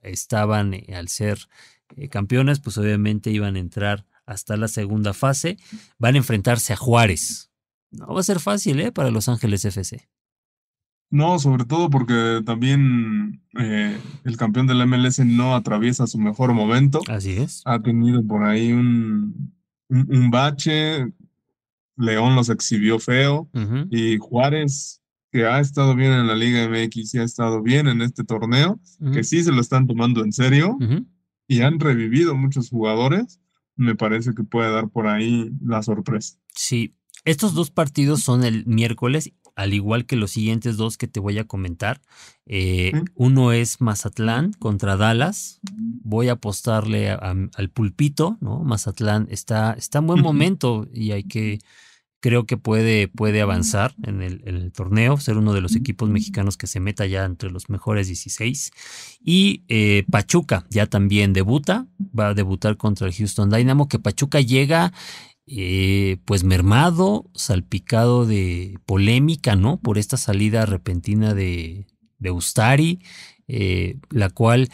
[0.02, 1.38] estaban eh, al ser
[1.98, 5.60] eh, campeones, pues obviamente iban a entrar hasta la segunda fase.
[6.00, 7.52] Van a enfrentarse a Juárez.
[7.92, 8.92] No va a ser fácil, ¿eh?
[8.92, 10.10] Para Los Ángeles FC.
[11.16, 17.00] No, sobre todo porque también eh, el campeón del MLS no atraviesa su mejor momento.
[17.08, 17.62] Así es.
[17.64, 19.54] Ha tenido por ahí un,
[19.88, 21.08] un, bache.
[21.96, 23.50] León los exhibió feo.
[23.90, 25.02] Y Juárez,
[25.32, 28.78] que ha estado bien en la Liga MX y ha estado bien en este torneo,
[29.14, 30.78] que sí se lo están tomando en serio
[31.48, 33.40] y han revivido muchos jugadores,
[33.78, 36.38] me parece que puede dar por ahí la sorpresa.
[36.54, 41.20] Sí, estos dos partidos son el miércoles al igual que los siguientes dos que te
[41.20, 42.02] voy a comentar.
[42.46, 45.60] Eh, uno es Mazatlán contra Dallas.
[46.04, 48.64] Voy a apostarle al pulpito, ¿no?
[48.64, 51.60] Mazatlán está, está en buen momento y hay que,
[52.20, 56.68] creo que puede, puede avanzar en el, torneo, ser uno de los equipos mexicanos que
[56.68, 58.72] se meta ya entre los mejores 16.
[59.24, 61.88] Y eh, Pachuca ya también debuta,
[62.18, 64.92] va a debutar contra el Houston Dynamo, que Pachuca llega
[65.48, 69.78] eh, pues mermado, salpicado de polémica, ¿no?
[69.80, 71.88] Por esta salida repentina de,
[72.20, 73.00] de Ustari,
[73.48, 74.70] eh, la cual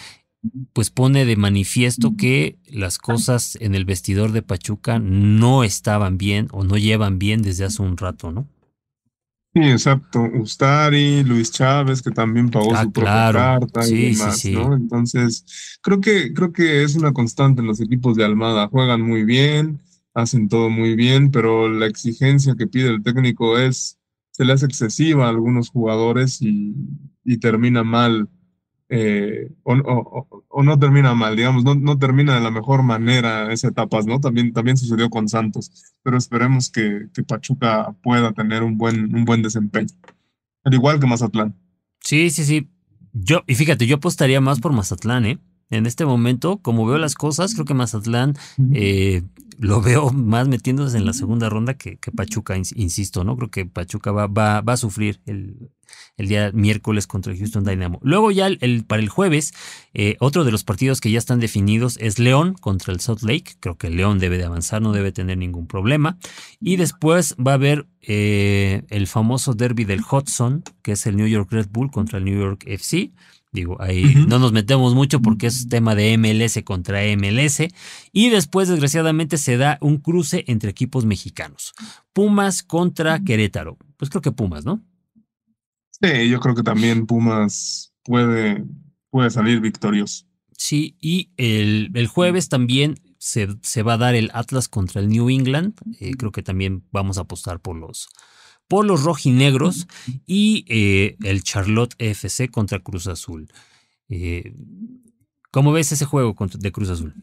[0.73, 6.47] pues pone de manifiesto que las cosas en el vestidor de Pachuca no estaban bien
[6.51, 8.47] o no llevan bien desde hace un rato, ¿no?
[9.53, 10.21] Sí, exacto.
[10.33, 13.29] Ustari, Luis Chávez, que también pagó Ah, su propia claro.
[13.29, 14.51] carta Sí, y sí, demás, sí.
[14.53, 14.73] ¿no?
[14.73, 15.45] Entonces,
[15.81, 18.69] creo que, creo que es una constante en los equipos de Almada.
[18.69, 19.81] Juegan muy bien,
[20.13, 23.99] hacen todo muy bien, pero la exigencia que pide el técnico es,
[24.31, 26.75] se le hace excesiva a algunos jugadores y,
[27.23, 28.29] y termina mal,
[28.89, 29.73] eh, o,
[30.49, 34.19] o- no termina mal, digamos, no, no termina de la mejor manera esa etapas, ¿no?
[34.19, 35.71] También, también sucedió con Santos,
[36.03, 39.95] pero esperemos que, que Pachuca pueda tener un buen, un buen desempeño.
[40.63, 41.55] Al igual que Mazatlán.
[42.01, 42.69] Sí, sí, sí.
[43.13, 45.39] Yo, y fíjate, yo apostaría más por Mazatlán, ¿eh?
[45.71, 48.35] En este momento, como veo las cosas, creo que Mazatlán
[48.73, 49.23] eh,
[49.57, 53.35] lo veo más metiéndose en la segunda ronda que, que Pachuca, ins- insisto, ¿no?
[53.37, 55.69] Creo que Pachuca va, va, va a sufrir el,
[56.17, 57.99] el día miércoles contra el Houston Dynamo.
[58.01, 59.53] Luego ya el, el- para el jueves,
[59.93, 63.53] eh, otro de los partidos que ya están definidos es León contra el Salt Lake.
[63.59, 66.17] Creo que León debe de avanzar, no debe tener ningún problema.
[66.59, 71.27] Y después va a haber eh, el famoso derby del Hudson, que es el New
[71.27, 73.11] York Red Bull contra el New York FC.
[73.51, 77.63] Digo, ahí no nos metemos mucho porque es tema de MLS contra MLS.
[78.11, 81.73] Y después, desgraciadamente, se da un cruce entre equipos mexicanos.
[82.13, 83.77] Pumas contra Querétaro.
[83.97, 84.81] Pues creo que Pumas, ¿no?
[86.01, 88.63] Sí, yo creo que también Pumas puede,
[89.09, 90.25] puede salir victorioso.
[90.57, 95.09] Sí, y el, el jueves también se, se va a dar el Atlas contra el
[95.09, 95.73] New England.
[95.99, 98.07] Eh, creo que también vamos a apostar por los,
[98.71, 99.85] por los rojinegros
[100.25, 103.49] y eh, el Charlotte FC contra Cruz Azul.
[104.07, 104.53] Eh,
[105.51, 107.13] ¿Cómo ves ese juego de Cruz Azul?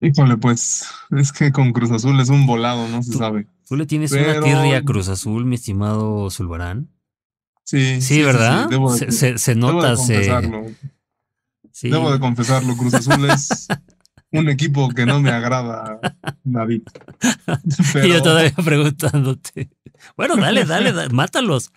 [0.00, 0.86] Híjole, pues
[1.18, 3.48] es que con Cruz Azul es un volado, no se Tú- sabe.
[3.68, 6.88] ¿Tú le tienes Pero- una tirria a Cruz Azul, mi estimado Zulbarán?
[7.64, 8.68] Sí, Sí, ¿verdad?
[8.70, 10.66] Debo de, se, se- se debo de nota, se- confesarlo.
[11.72, 11.90] sí.
[11.90, 12.76] Debo de confesarlo.
[12.76, 13.66] Cruz Azul es
[14.30, 15.98] un equipo que no me agrada,
[16.44, 16.82] David.
[17.64, 19.70] Y Pero, yo todavía preguntándote.
[20.16, 21.72] Bueno, dale, dale, dale, mátalos.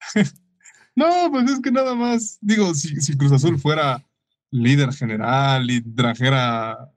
[0.96, 2.38] no, pues es que nada más.
[2.40, 4.04] Digo, si, si Cruz Azul fuera
[4.50, 6.90] líder general y trajera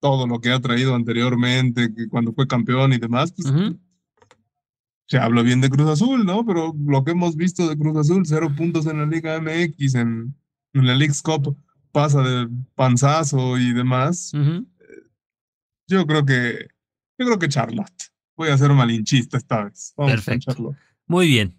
[0.00, 3.52] todo lo que ha traído anteriormente, que cuando fue campeón y demás, pues
[5.08, 6.44] se habla bien de Cruz Azul, ¿no?
[6.44, 10.34] Pero lo que hemos visto de Cruz Azul, cero puntos en la Liga MX, en,
[10.74, 11.56] en la League's Cup,
[11.92, 14.32] pasa de panzazo y demás.
[14.34, 14.66] Ujú.
[15.88, 16.68] Yo creo que,
[17.18, 18.12] yo creo que Charlotte.
[18.36, 19.94] Voy a ser malinchista esta vez.
[19.96, 20.52] Vamos Perfecto.
[20.52, 20.76] Charlotte.
[21.08, 21.56] Muy bien.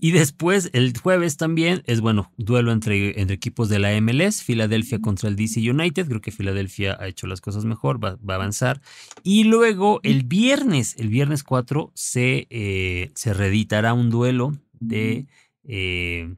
[0.00, 4.98] Y después, el jueves también es, bueno, duelo entre, entre equipos de la MLS, Filadelfia
[5.00, 6.08] contra el DC United.
[6.08, 8.80] Creo que Filadelfia ha hecho las cosas mejor, va, va a avanzar.
[9.22, 15.26] Y luego el viernes, el viernes 4, se, eh, se reeditará un duelo de...
[15.64, 16.34] eh,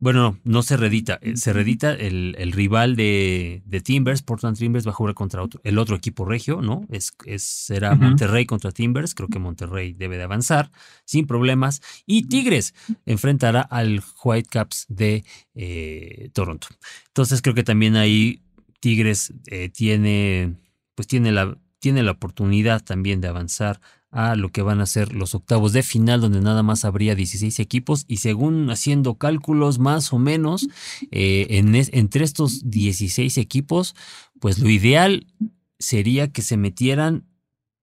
[0.00, 4.56] bueno, no, no se redita, eh, se redita el, el rival de, de Timbers, Portland
[4.56, 6.86] Timbers va a jugar contra otro- el otro equipo regio, ¿no?
[6.90, 7.94] Es, es- será.
[7.96, 10.70] Monterrey contra Timbers, creo que Monterrey debe de avanzar
[11.04, 11.82] sin problemas.
[12.06, 12.74] Y Tigres
[13.06, 15.24] enfrentará al Whitecaps de
[15.54, 16.68] eh, Toronto.
[17.08, 18.42] Entonces creo que también ahí
[18.80, 20.54] Tigres eh, tiene,
[20.94, 23.80] pues tiene la, tiene la oportunidad también de avanzar
[24.10, 27.58] a lo que van a ser los octavos de final, donde nada más habría 16
[27.60, 28.04] equipos.
[28.08, 30.68] Y según haciendo cálculos más o menos,
[31.10, 33.94] eh, en entre estos 16 equipos,
[34.40, 35.26] pues lo ideal
[35.78, 37.26] sería que se metieran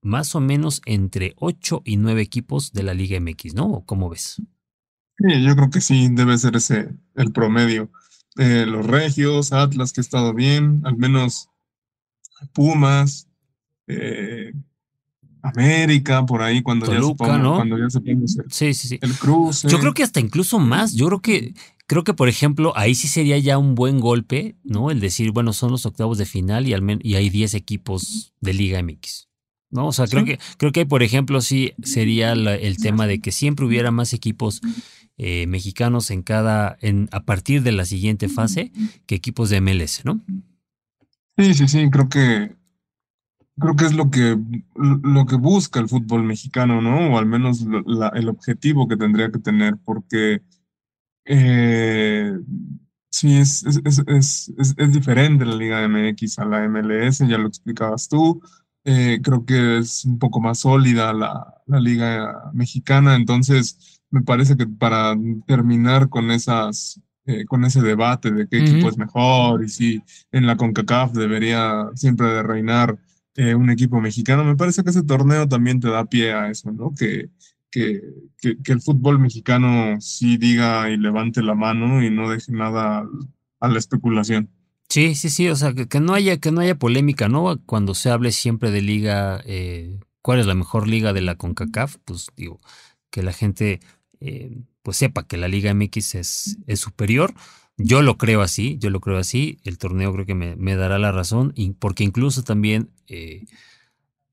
[0.01, 3.65] más o menos entre 8 y 9 equipos de la Liga MX, ¿no?
[3.67, 4.41] ¿O ¿Cómo ves?
[5.17, 7.89] Sí, yo creo que sí, debe ser ese el promedio.
[8.37, 11.49] Eh, los Regios, Atlas, que ha estado bien, al menos
[12.53, 13.29] Pumas,
[13.87, 14.51] eh,
[15.49, 17.55] América, por ahí, cuando ya se Toluca, ponga- ¿no?
[17.55, 18.99] cuando ya se ponga el, Sí, sí, sí.
[19.01, 19.67] el cruce.
[19.69, 20.93] Yo creo que hasta incluso más.
[20.93, 21.53] Yo creo que,
[21.87, 24.91] creo que, por ejemplo, ahí sí sería ya un buen golpe, ¿no?
[24.91, 28.53] El decir, bueno, son los octavos de final y, al y hay 10 equipos de
[28.53, 29.27] Liga MX.
[29.71, 29.87] ¿No?
[29.87, 33.31] O sea, creo que, creo que, por ejemplo, sí sería la- el tema de que
[33.31, 34.61] siempre hubiera más equipos
[35.17, 38.71] eh, mexicanos en cada, en, a partir de la siguiente fase
[39.05, 40.21] que equipos de MLS, ¿no?
[41.37, 42.51] Sí, sí, sí, creo que
[43.59, 44.37] creo que es lo que
[44.75, 47.13] lo que busca el fútbol mexicano, ¿no?
[47.15, 50.41] O al menos la- el objetivo que tendría que tener, porque
[51.25, 52.33] eh,
[53.09, 54.03] sí es, es, es,
[54.57, 58.41] es, es- diferente la Liga MX a la MLS, ya lo explicabas tú.
[58.83, 64.55] Eh, creo que es un poco más sólida la, la Liga Mexicana, entonces me parece
[64.57, 65.15] que para
[65.47, 68.89] terminar con esas eh, con ese debate de qué equipo Ujú.
[68.89, 72.99] es mejor y si en la CONCACAF debería siempre de reinar
[73.35, 74.43] eh, un equipo mexicano.
[74.43, 76.93] Me parece que ese torneo también te da pie a eso, ¿no?
[76.97, 77.29] Que,
[77.71, 78.01] que,
[78.37, 83.07] que, que el fútbol mexicano sí diga y levante la mano y no deje nada
[83.59, 84.49] a la especulación.
[84.89, 87.59] Sí, sí, sí, o sea, que, no haya que no haya polémica, ¿no?
[87.65, 91.97] Cuando se hable siempre de liga, eh, ¿cuál es la mejor liga de la CONCACAF?
[92.05, 92.61] Pues digo,
[93.09, 93.79] que la gente
[94.19, 97.33] eh, pues sepa que la Liga MX es, es, superior.
[97.77, 99.59] Yo lo creo así, yo lo creo así.
[99.63, 103.45] El torneo creo que me, me dará la razón, porque incluso también eh,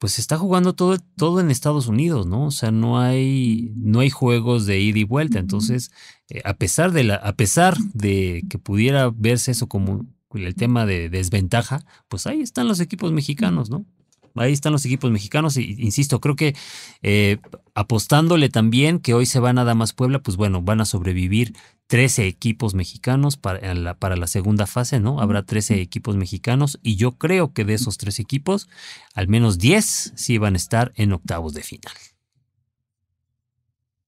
[0.02, 2.46] pues se está jugando todo, todo en Estados Unidos, ¿no?
[2.46, 5.38] O sea, no hay, no hay juegos de ida y vuelta.
[5.38, 5.92] Entonces,
[6.28, 10.86] eh, a, pesar de la, a pesar de que pudiera verse eso como el tema
[10.86, 13.86] de desventaja, pues ahí están los equipos mexicanos, ¿no?
[14.34, 15.56] Ahí están los equipos mexicanos.
[15.56, 16.56] Y, insisto, creo que
[17.02, 17.38] eh,
[17.74, 21.54] apostándole también que hoy se va nada más Puebla, pues bueno, van a sobrevivir
[21.92, 25.20] 13 equipos mexicanos para la, para la segunda fase, ¿no?
[25.20, 28.70] Habrá 13 equipos mexicanos y yo creo que de esos tres equipos,
[29.12, 31.92] al menos 10 sí van a estar en octavos de final.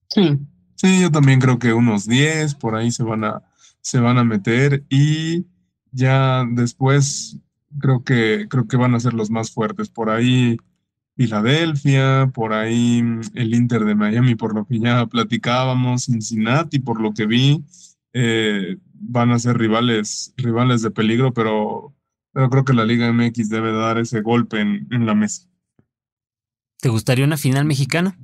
[0.09, 0.39] Sí,
[0.77, 3.43] sí, yo también creo que unos 10 por ahí se van a,
[3.83, 5.45] se van a meter y
[5.93, 7.37] ya después
[7.79, 9.91] creo que, creo que van a ser los más fuertes.
[9.91, 10.57] Por ahí
[11.17, 17.01] Filadelfia, por ahí mm, el Inter de Miami, por lo que ya platicábamos, Cincinnati, por
[17.01, 17.65] lo que vi,
[18.13, 21.95] eh, van a ser rivales, rivales de peligro, pero,
[22.33, 25.49] pero creo que la Liga MX debe dar ese golpe en, en la mesa.
[26.81, 28.19] ¿Te gustaría una final mexicana?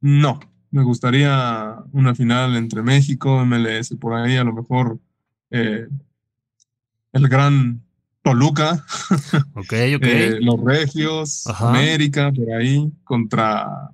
[0.00, 0.40] No,
[0.70, 5.00] me gustaría una final entre México, MLS, por ahí a lo mejor
[5.50, 5.88] eh,
[7.12, 7.82] el gran
[8.28, 8.84] Toluca,
[9.72, 13.90] eh, los Regios, América, por ahí, contra,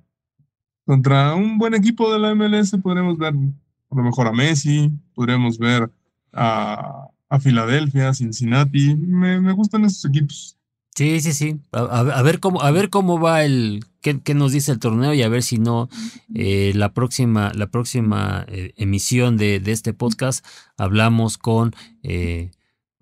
[0.85, 2.71] contra un buen equipo de la MLS.
[2.83, 5.89] Podremos ver a lo mejor a Messi, podremos ver
[6.33, 8.93] a, a Filadelfia, Cincinnati.
[8.95, 10.57] Me, me, gustan esos equipos.
[10.93, 11.61] Sí, sí, sí.
[11.71, 15.21] A, ver cómo, a ver cómo va el, qué, qué, nos dice el torneo y
[15.21, 15.87] a ver si no
[16.33, 20.45] eh, la próxima, la próxima eh, emisión de, de, este podcast
[20.77, 21.73] hablamos con
[22.03, 22.51] eh,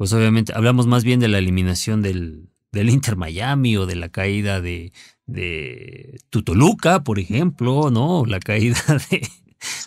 [0.04, 4.10] pues obviamente hablamos más bien de la eliminación del, del Inter Miami o de la
[4.10, 4.92] caída de,
[5.28, 8.26] de Tutoluca, por ejemplo, ¿no?
[8.26, 9.26] La caída de,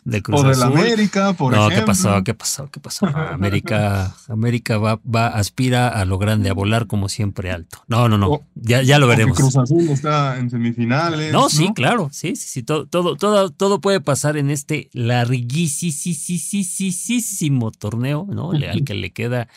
[0.06, 2.24] de Cruz o de la América, por no, ¿qué pasó?
[2.24, 2.70] ¿Qué pasó?
[2.70, 3.04] ¿Qué pasó?
[3.06, 7.84] América, América va, va, aspira a lo grande, a volar como siempre alto.
[7.86, 8.40] No, no, no.
[8.54, 9.36] ya, ya lo veremos.
[9.36, 11.30] Cruz Azul está en semifinales.
[11.30, 12.08] No, sí, claro.
[12.10, 12.62] Sí, sí, sí.
[12.62, 16.40] Todo, todo, todo, todo puede pasar en este larguísimo
[17.70, 18.52] torneo, ¿no?
[18.52, 19.48] Al que le queda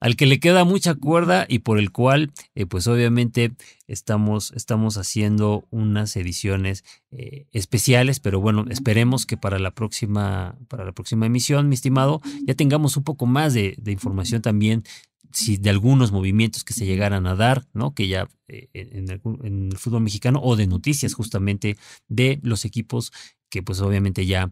[0.00, 3.52] al que le queda mucha cuerda y por el cual, eh, pues obviamente
[3.86, 10.84] estamos, estamos haciendo unas ediciones eh, especiales, pero bueno, esperemos que para la próxima, para
[10.84, 14.84] la próxima emisión, mi estimado, ya tengamos un poco más de, información también
[15.32, 17.94] si de algunos movimientos que se llegaran a dar, ¿no?
[17.94, 21.76] Que ya eh, en, el, en, el, fútbol mexicano o de noticias justamente
[22.08, 23.12] de los equipos
[23.48, 24.50] que pues obviamente ya,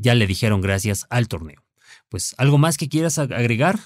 [0.00, 1.62] ya le dijeron gracias al torneo.
[2.08, 3.78] Pues algo más que quieras agregar,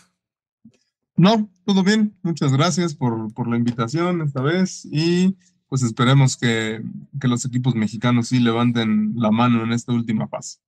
[1.19, 2.15] no, todo bien.
[2.23, 5.37] Muchas gracias por, por la invitación esta vez y
[5.69, 6.83] pues esperemos que,
[7.21, 10.61] que, los equipos mexicanos sí levanten la mano en esta última fase.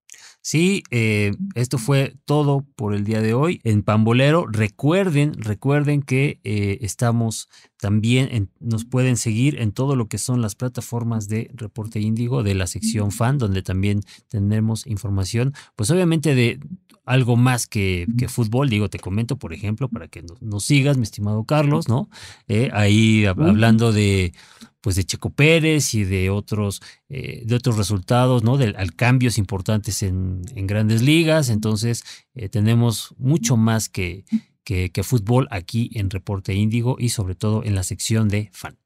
[0.43, 4.47] Sí, eh, esto fue todo por el día de hoy en Pambolero.
[4.47, 10.55] Recuerden, recuerden que eh, estamos también, nos pueden seguir en todo lo que son las
[10.55, 16.59] plataformas de Reporte Índigo, de la sección fan, donde también tenemos información, pues obviamente de
[17.05, 18.70] algo más que, fútbol.
[18.70, 22.09] Digo, te comento, por ejemplo, para que nos, sigas, mi estimado Carlos, ¿no?
[22.49, 24.32] Eh, ahí hablando de
[24.80, 28.57] pues de Checo Pérez y de otros, eh, de otros resultados, ¿no?
[28.57, 31.49] De, cambios importantes en, grandes ligas.
[31.49, 32.05] Entonces,
[32.35, 34.24] eh, tenemos mucho más que,
[34.64, 38.78] que, que, fútbol aquí en Reporte Índigo y sobre todo en la sección de fan.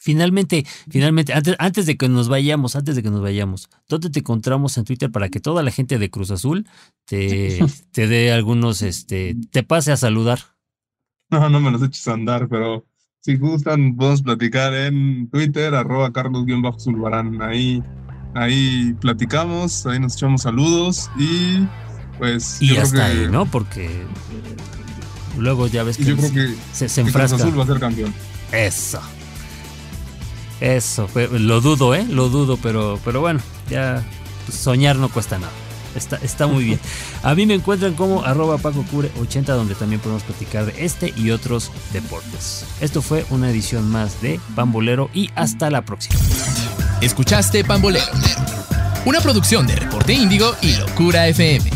[0.00, 4.20] Finalmente, finalmente, antes, antes de que nos vayamos, antes de que nos vayamos, ¿dónde te
[4.20, 6.66] encontramos en Twitter para que toda la gente de Cruz Azul
[7.04, 7.58] te,
[7.92, 10.38] te dé algunos, este, te pase a saludar?
[11.30, 12.86] No, no me los eches a andar, pero
[13.20, 17.42] si gustan, podemos platicar en Twitter, arroba carlos-zulbarán.
[17.42, 17.82] Ahí,
[18.34, 21.66] ahí platicamos, ahí nos echamos saludos y
[22.18, 22.60] pues.
[22.60, 23.46] Y hasta ahí, ¿no?
[23.46, 24.04] Porque
[25.36, 27.36] luego ya ves que, yo creo que se, se enfrasca.
[27.36, 28.14] Cruz Azul va a ser campeón.
[28.52, 29.00] Eso.
[30.60, 32.04] Eso, lo dudo, ¿eh?
[32.10, 34.02] Lo dudo, pero, pero bueno, ya
[34.52, 35.52] soñar no cuesta nada.
[35.94, 36.80] Está, está muy bien.
[37.22, 41.70] A mí me encuentran como arroba PacoCure80, donde también podemos platicar de este y otros
[41.92, 42.64] deportes.
[42.80, 46.18] Esto fue una edición más de Pambolero y hasta la próxima.
[47.00, 48.04] Escuchaste Pambolero,
[49.04, 51.70] una producción de Reporte Índigo y Locura FM.